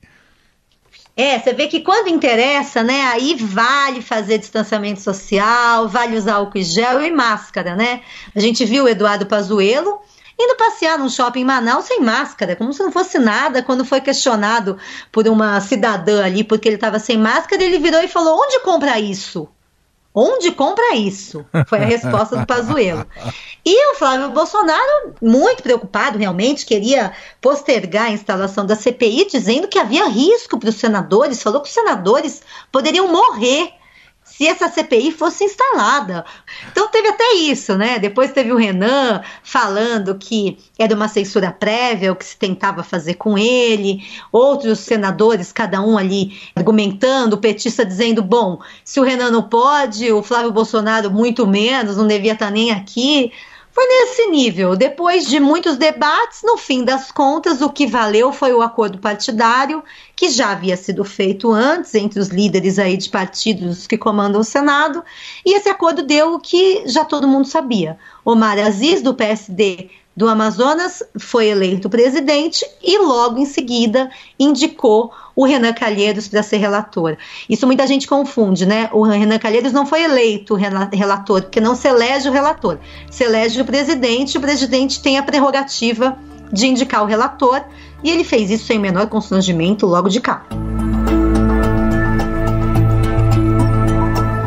É, 1.17 1.37
você 1.37 1.53
vê 1.53 1.67
que 1.67 1.81
quando 1.81 2.07
interessa, 2.07 2.85
né, 2.85 3.03
aí 3.07 3.35
vale 3.35 4.01
fazer 4.01 4.39
distanciamento 4.39 5.01
social, 5.01 5.89
vale 5.89 6.17
usar 6.17 6.35
álcool 6.35 6.59
e 6.59 6.63
gel 6.63 7.03
e 7.03 7.11
máscara, 7.11 7.75
né? 7.75 8.03
A 8.37 8.39
gente 8.39 8.65
viu 8.65 8.85
o 8.85 8.89
Eduardo 8.89 9.27
Pazuello, 9.27 9.99
indo 10.39 10.55
passear 10.57 10.97
num 10.97 11.09
shopping 11.09 11.41
em 11.41 11.45
Manaus 11.45 11.87
sem 11.87 12.01
máscara, 12.01 12.55
como 12.55 12.73
se 12.73 12.85
não 12.85 12.93
fosse 12.93 13.19
nada. 13.19 13.65
Quando 13.65 13.85
foi 13.85 14.01
questionado 14.01 14.79
por 15.11 15.27
uma 15.27 15.61
cidadã 15.61 16.25
ali 16.25 16.45
porque 16.45 16.69
ele 16.69 16.77
estava 16.77 17.01
sem 17.01 17.19
máscara, 17.19 17.65
ele 17.65 17.81
virou 17.81 18.01
e 18.01 18.07
falou: 18.07 18.41
Onde 18.41 18.61
compra 18.61 19.01
isso? 19.01 19.49
Onde 20.21 20.51
compra 20.51 20.97
isso? 20.97 21.47
Foi 21.69 21.79
a 21.79 21.87
resposta 21.87 22.37
do 22.37 22.45
Pazuello. 22.45 23.07
E 23.65 23.93
o 23.93 23.95
Flávio 23.95 24.31
Bolsonaro, 24.31 25.15
muito 25.23 25.63
preocupado, 25.63 26.19
realmente, 26.19 26.67
queria 26.67 27.13
postergar 27.41 28.07
a 28.07 28.11
instalação 28.11 28.67
da 28.67 28.75
CPI, 28.75 29.29
dizendo 29.31 29.69
que 29.69 29.79
havia 29.79 30.09
risco 30.09 30.59
para 30.59 30.71
os 30.71 30.75
senadores, 30.75 31.41
falou 31.41 31.61
que 31.61 31.69
os 31.69 31.75
senadores 31.75 32.43
poderiam 32.73 33.07
morrer 33.07 33.78
se 34.39 34.47
essa 34.47 34.69
CPI 34.69 35.11
fosse 35.11 35.43
instalada. 35.43 36.25
Então 36.71 36.87
teve 36.87 37.09
até 37.09 37.35
isso, 37.35 37.77
né? 37.77 37.99
Depois 37.99 38.31
teve 38.31 38.53
o 38.53 38.57
Renan 38.57 39.21
falando 39.43 40.15
que 40.15 40.57
era 40.79 40.95
uma 40.95 41.09
censura 41.09 41.51
prévia, 41.51 42.13
o 42.13 42.15
que 42.15 42.25
se 42.25 42.37
tentava 42.37 42.85
fazer 42.85 43.15
com 43.15 43.37
ele, 43.37 44.01
outros 44.31 44.79
senadores, 44.79 45.51
cada 45.51 45.83
um 45.83 45.99
ali 45.99 46.41
argumentando, 46.55 47.35
o 47.35 47.41
petista 47.41 47.85
dizendo: 47.85 48.23
bom, 48.23 48.61
se 48.85 49.01
o 49.01 49.03
Renan 49.03 49.33
não 49.33 49.43
pode, 49.43 50.13
o 50.13 50.23
Flávio 50.23 50.53
Bolsonaro 50.53 51.11
muito 51.11 51.45
menos, 51.45 51.97
não 51.97 52.07
devia 52.07 52.35
estar 52.35 52.53
nem 52.53 52.71
aqui. 52.71 53.33
Foi 53.79 53.87
nesse 53.87 54.27
nível. 54.27 54.75
Depois 54.75 55.25
de 55.29 55.39
muitos 55.39 55.77
debates, 55.77 56.41
no 56.43 56.57
fim 56.57 56.85
das 56.85 57.13
contas, 57.13 57.63
o 57.63 57.71
que 57.71 57.87
valeu 57.87 58.33
foi 58.33 58.53
o 58.53 58.61
acordo 58.61 58.99
partidário, 58.99 59.85
que 60.17 60.29
já 60.31 60.51
havia 60.51 60.77
sido 60.77 61.05
feito 61.05 61.53
antes 61.53 61.95
entre 61.95 62.19
os 62.19 62.27
líderes 62.27 62.77
aí 62.77 62.97
de 62.97 63.09
partidos 63.09 63.87
que 63.87 63.97
comandam 63.97 64.41
o 64.41 64.45
Senado, 64.45 65.05
e 65.47 65.57
esse 65.57 65.69
acordo 65.69 66.03
deu 66.03 66.35
o 66.35 66.41
que 66.41 66.89
já 66.89 67.05
todo 67.05 67.29
mundo 67.29 67.47
sabia. 67.47 67.97
Omar 68.25 68.59
Aziz, 68.59 69.01
do 69.01 69.15
PSD, 69.15 69.89
do 70.19 70.29
Amazonas 70.29 71.01
foi 71.17 71.47
eleito 71.47 71.89
presidente 71.89 72.67
e 72.83 72.99
logo 72.99 73.39
em 73.39 73.45
seguida 73.45 74.11
indicou 74.37 75.13
o 75.37 75.45
Renan 75.45 75.73
Calheiros 75.73 76.27
para 76.27 76.43
ser 76.43 76.57
relator. 76.57 77.17
Isso 77.49 77.65
muita 77.69 77.87
gente 77.87 78.09
confunde, 78.09 78.67
né? 78.67 78.91
O 78.93 79.05
Renan 79.05 79.39
Calheiros 79.39 79.73
não 79.73 79.87
foi 79.87 80.03
eleito 80.03 80.57
relator, 80.57 81.43
porque 81.43 81.61
não 81.61 81.77
se 81.77 81.87
elege 81.87 82.29
o 82.29 82.33
relator, 82.33 82.79
se 83.09 83.23
elege 83.23 83.61
o 83.61 83.65
presidente, 83.65 84.37
o 84.37 84.41
presidente 84.41 85.01
tem 85.01 85.19
a 85.19 85.23
prerrogativa 85.23 86.19
de 86.53 86.67
indicar 86.67 87.05
o 87.05 87.07
relator 87.07 87.63
e 88.03 88.11
ele 88.11 88.25
fez 88.25 88.51
isso 88.51 88.67
sem 88.67 88.77
menor 88.77 89.07
constrangimento 89.07 89.87
logo 89.87 90.09
de 90.09 90.21
cá. 90.21 90.45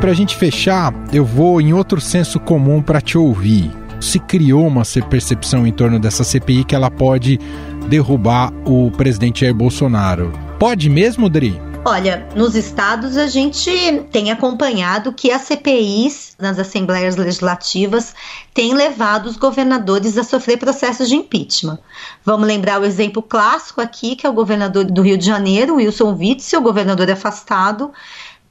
Para 0.02 0.12
a 0.12 0.14
gente 0.14 0.36
fechar, 0.36 0.94
eu 1.14 1.24
vou 1.24 1.62
em 1.62 1.72
outro 1.72 2.02
senso 2.02 2.42
comum 2.42 2.82
para 2.82 3.00
te 3.00 3.18
ouvir 3.18 3.81
se 4.02 4.20
criou 4.20 4.68
uma 4.68 4.82
percepção 5.10 5.66
em 5.66 5.72
torno 5.72 6.00
dessa 6.00 6.24
CPI 6.24 6.66
que 6.66 6.76
ela 6.76 6.90
pode 6.92 7.40
derrubar 7.88 8.52
o 8.66 8.92
presidente 8.92 9.42
Jair 9.42 9.54
Bolsonaro. 9.54 10.34
Pode 10.60 10.90
mesmo, 10.90 11.30
Dri? 11.30 11.60
Olha, 11.84 12.28
nos 12.36 12.54
estados 12.54 13.18
a 13.18 13.26
gente 13.26 13.72
tem 14.12 14.32
acompanhado 14.32 15.12
que 15.12 15.32
as 15.32 15.42
CPIs 15.42 16.36
nas 16.38 16.60
assembleias 16.60 17.16
legislativas 17.16 18.14
têm 18.54 18.76
levado 18.76 19.26
os 19.26 19.36
governadores 19.36 20.16
a 20.16 20.24
sofrer 20.24 20.58
processos 20.58 21.10
de 21.10 21.16
impeachment. 21.16 21.80
Vamos 22.24 22.46
lembrar 22.46 22.80
o 22.80 22.86
exemplo 22.86 23.24
clássico 23.24 23.82
aqui, 23.82 24.16
que 24.16 24.28
é 24.28 24.30
o 24.30 24.34
governador 24.34 24.86
do 24.86 25.02
Rio 25.02 25.18
de 25.18 25.26
Janeiro, 25.26 25.78
Wilson 25.78 26.16
Witzel, 26.16 26.62
governador 26.62 27.10
afastado, 27.10 27.92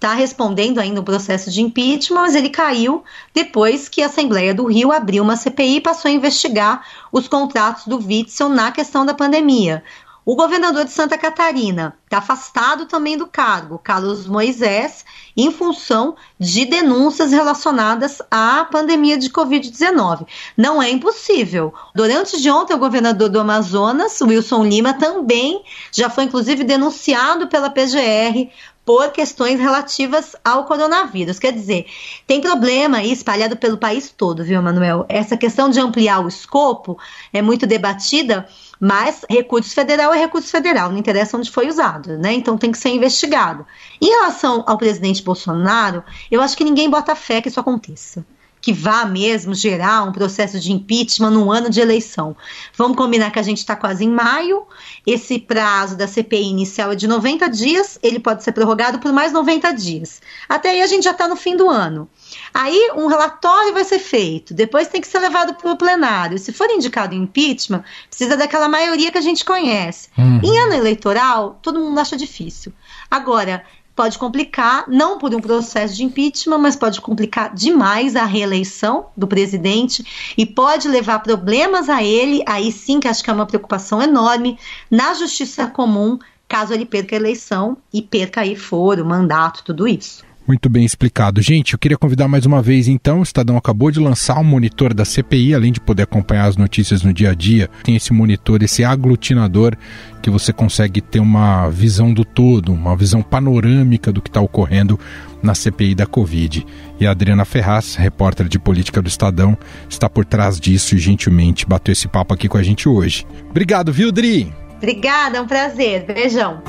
está 0.01 0.15
respondendo 0.15 0.79
ainda 0.79 0.99
o 0.99 1.05
processo 1.05 1.51
de 1.51 1.61
impeachment, 1.61 2.23
mas 2.23 2.35
ele 2.35 2.49
caiu 2.49 3.05
depois 3.35 3.87
que 3.87 4.03
a 4.03 4.07
Assembleia 4.07 4.55
do 4.55 4.65
Rio 4.65 4.91
abriu 4.91 5.23
uma 5.23 5.37
CPI 5.37 5.77
e 5.77 5.81
passou 5.83 6.09
a 6.09 6.15
investigar 6.15 6.83
os 7.13 7.29
contratos 7.29 7.87
do 7.87 7.99
Witzel 7.99 8.49
na 8.49 8.73
questão 8.73 9.05
da 9.05 9.13
pandemia. 9.13 9.85
O 10.25 10.37
governador 10.37 10.85
de 10.85 10.93
Santa 10.93 11.19
Catarina 11.19 11.97
está 12.05 12.19
afastado 12.19 12.87
também 12.87 13.17
do 13.17 13.27
cargo, 13.27 13.79
Carlos 13.79 14.27
Moisés, 14.27 15.05
em 15.37 15.51
função 15.51 16.15
de 16.39 16.67
denúncias 16.67 17.33
relacionadas 17.33 18.21
à 18.31 18.65
pandemia 18.65 19.17
de 19.17 19.31
Covid-19. 19.31 20.27
Não 20.57 20.83
é 20.83 20.91
impossível. 20.91 21.73
Durante 21.95 22.41
de 22.41 22.51
ontem, 22.51 22.75
o 22.75 22.79
governador 22.79 23.29
do 23.29 23.41
Amazonas, 23.41 24.21
Wilson 24.21 24.65
Lima, 24.65 24.95
também 24.95 25.63
já 25.91 26.11
foi 26.11 26.25
inclusive 26.25 26.65
denunciado 26.65 27.49
pela 27.49 27.71
PGR 27.71 28.51
por 28.91 29.13
questões 29.13 29.61
relativas 29.61 30.35
ao 30.45 30.65
coronavírus. 30.65 31.39
Quer 31.39 31.53
dizer, 31.53 31.87
tem 32.27 32.41
problema 32.41 32.97
aí 32.97 33.13
espalhado 33.13 33.57
pelo 33.57 33.79
país 33.79 34.11
todo, 34.11 34.43
viu, 34.43 34.61
Manuel? 34.61 35.07
Essa 35.09 35.37
questão 35.37 35.71
de 35.71 35.79
ampliar 35.79 36.19
o 36.19 36.27
escopo 36.27 36.99
é 37.33 37.41
muito 37.41 37.69
debatida, 37.69 38.49
mas 38.81 39.25
recurso 39.31 39.73
federal 39.73 40.13
é 40.13 40.19
recurso 40.19 40.49
federal, 40.49 40.91
não 40.91 40.99
interessa 40.99 41.37
onde 41.37 41.53
foi 41.53 41.69
usado, 41.69 42.19
né? 42.19 42.33
Então 42.33 42.59
tem 42.59 42.73
que 42.73 42.79
ser 42.79 42.89
investigado. 42.89 43.65
Em 44.03 44.09
relação 44.09 44.65
ao 44.67 44.77
presidente 44.77 45.23
Bolsonaro, 45.23 46.03
eu 46.29 46.43
acho 46.43 46.57
que 46.57 46.65
ninguém 46.65 46.91
bota 46.91 47.15
fé 47.15 47.41
que 47.41 47.49
isso 47.49 47.61
aconteça 47.61 48.27
que 48.61 48.73
vá 48.73 49.05
mesmo 49.05 49.55
gerar 49.55 50.03
um 50.03 50.13
processo 50.13 50.61
de 50.61 50.73
impeachment 50.73 51.31
no 51.31 51.51
ano 51.51 51.71
de 51.71 51.81
eleição. 51.81 52.37
Vamos 52.77 52.97
combinar 52.97 53.31
que 53.31 53.39
a 53.39 53.43
gente 53.43 53.59
está 53.59 53.75
quase 53.75 54.05
em 54.05 54.11
maio, 54.11 54.65
esse 55.07 55.39
prazo 55.39 55.97
da 55.97 56.07
CPI 56.07 56.49
inicial 56.49 56.93
é 56.93 56.95
de 56.95 57.07
90 57.07 57.49
dias, 57.49 57.99
ele 58.03 58.19
pode 58.19 58.45
ser 58.45 58.53
prorrogado 58.53 58.99
por 58.99 59.13
mais 59.13 59.33
90 59.33 59.73
dias. 59.73 60.21
Até 60.49 60.71
aí 60.71 60.83
a 60.83 60.87
gente 60.87 61.05
já 61.05 61.13
está 61.13 61.27
no 61.27 61.37
fim 61.37 61.57
do 61.57 61.69
ano. 61.69 62.09
Aí 62.53 62.91
um 62.97 63.07
relatório 63.07 63.73
vai 63.73 63.85
ser 63.85 63.99
feito, 63.99 64.53
depois 64.53 64.89
tem 64.89 65.01
que 65.01 65.09
ser 65.09 65.19
levado 65.19 65.55
para 65.55 65.71
o 65.71 65.77
plenário. 65.77 66.39
Se 66.39 66.53
for 66.53 66.69
indicado 66.71 67.15
impeachment, 67.15 67.83
precisa 68.09 68.37
daquela 68.37 68.69
maioria 68.69 69.11
que 69.11 69.19
a 69.19 69.23
gente 69.23 69.45
conhece. 69.45 70.09
Uhum. 70.19 70.41
Em 70.43 70.59
ano 70.59 70.75
eleitoral, 70.75 71.59
todo 71.63 71.81
mundo 71.81 71.99
acha 71.99 72.17
difícil. 72.17 72.73
Agora, 73.11 73.65
pode 74.01 74.19
complicar, 74.19 74.87
não 74.89 75.19
por 75.19 75.35
um 75.35 75.41
processo 75.41 75.95
de 75.95 76.03
impeachment, 76.03 76.57
mas 76.57 76.75
pode 76.75 77.03
complicar 77.03 77.55
demais 77.55 78.17
a 78.17 78.25
reeleição 78.25 79.09
do 79.15 79.27
presidente 79.27 80.33
e 80.39 80.47
pode 80.47 80.89
levar 80.89 81.19
problemas 81.19 81.91
a 81.91 82.03
ele, 82.03 82.43
aí 82.47 82.73
sim 82.73 82.99
que 82.99 83.07
acho 83.07 83.23
que 83.23 83.29
é 83.29 83.33
uma 83.35 83.45
preocupação 83.45 84.01
enorme, 84.01 84.59
na 84.91 85.13
justiça 85.13 85.67
comum, 85.67 86.19
caso 86.49 86.73
ele 86.73 86.87
perca 86.87 87.15
a 87.15 87.19
eleição 87.19 87.77
e 87.93 88.01
perca 88.01 88.41
aí 88.41 88.57
foro, 88.57 89.05
mandato, 89.05 89.63
tudo 89.63 89.87
isso. 89.87 90.30
Muito 90.51 90.69
bem 90.69 90.85
explicado. 90.85 91.41
Gente, 91.41 91.75
eu 91.75 91.79
queria 91.79 91.97
convidar 91.97 92.27
mais 92.27 92.45
uma 92.45 92.61
vez, 92.61 92.89
então, 92.89 93.21
o 93.21 93.23
Estadão 93.23 93.57
acabou 93.57 93.89
de 93.89 94.01
lançar 94.01 94.37
um 94.41 94.43
monitor 94.43 94.93
da 94.93 95.05
CPI, 95.05 95.55
além 95.55 95.71
de 95.71 95.81
poder 95.81 96.03
acompanhar 96.03 96.47
as 96.47 96.57
notícias 96.57 97.05
no 97.05 97.13
dia 97.13 97.31
a 97.31 97.35
dia, 97.35 97.71
tem 97.85 97.95
esse 97.95 98.13
monitor, 98.13 98.61
esse 98.61 98.83
aglutinador, 98.83 99.77
que 100.21 100.29
você 100.29 100.53
consegue 100.53 101.01
ter 101.01 101.21
uma 101.21 101.69
visão 101.69 102.13
do 102.13 102.25
todo, 102.25 102.73
uma 102.73 102.97
visão 102.97 103.23
panorâmica 103.23 104.11
do 104.13 104.21
que 104.21 104.29
está 104.29 104.41
ocorrendo 104.41 104.99
na 105.41 105.55
CPI 105.55 105.95
da 105.95 106.05
Covid. 106.05 106.67
E 106.99 107.07
a 107.07 107.13
Adriana 107.13 107.45
Ferraz, 107.45 107.95
repórter 107.95 108.49
de 108.49 108.59
política 108.59 109.01
do 109.01 109.07
Estadão, 109.07 109.57
está 109.89 110.11
por 110.11 110.25
trás 110.25 110.59
disso 110.59 110.97
e 110.97 110.99
gentilmente 110.99 111.65
bateu 111.65 111.93
esse 111.93 112.09
papo 112.09 112.35
aqui 112.35 112.49
com 112.49 112.59
a 112.59 112.63
gente 112.65 112.89
hoje. 112.89 113.25
Obrigado, 113.51 113.93
viu, 113.93 114.11
Dri? 114.11 114.53
Obrigada, 114.79 115.39
é 115.39 115.41
um 115.41 115.47
prazer. 115.47 116.07
Beijão. 116.07 116.61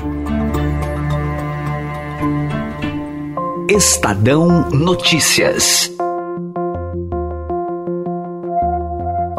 Estadão 3.74 4.68
Notícias. 4.68 5.90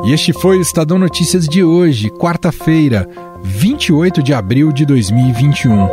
E 0.04 0.12
este 0.12 0.34
foi 0.34 0.58
o 0.58 0.62
Estadão 0.62 0.98
Notícias 0.98 1.48
de 1.48 1.63
hoje, 1.63 2.10
quarta-feira, 2.10 3.08
28 3.43 4.24
de 4.24 4.34
abril 4.34 4.72
de 4.72 4.88
2021. 4.88 5.88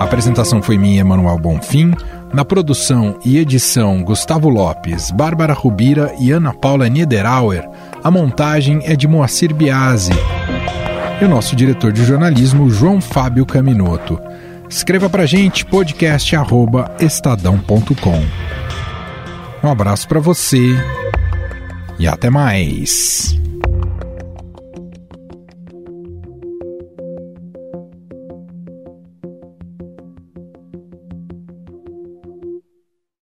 A 0.00 0.04
apresentação 0.04 0.62
foi 0.62 0.78
minha, 0.78 1.02
Emanuel 1.02 1.38
Bonfim. 1.38 1.92
Na 2.32 2.46
produção 2.46 3.18
e 3.22 3.36
edição, 3.36 4.02
Gustavo 4.02 4.48
Lopes, 4.48 5.10
Bárbara 5.10 5.52
Rubira 5.52 6.14
e 6.18 6.30
Ana 6.30 6.54
Paula 6.54 6.88
Niederauer. 6.88 7.68
A 8.02 8.10
montagem 8.10 8.80
é 8.84 8.96
de 8.96 9.06
Moacir 9.06 9.54
Biasi. 9.54 10.12
E 11.20 11.24
o 11.26 11.28
nosso 11.28 11.54
diretor 11.54 11.92
de 11.92 12.06
jornalismo, 12.06 12.70
João 12.70 13.02
Fábio 13.02 13.44
Caminoto. 13.44 14.18
Escreva 14.68 15.08
pra 15.08 15.24
gente 15.26 15.64
podcast@estadão.com. 15.64 18.22
Um 19.62 19.70
abraço 19.70 20.06
para 20.06 20.20
você 20.20 20.76
e 21.98 22.06
até 22.06 22.30
mais. 22.30 23.47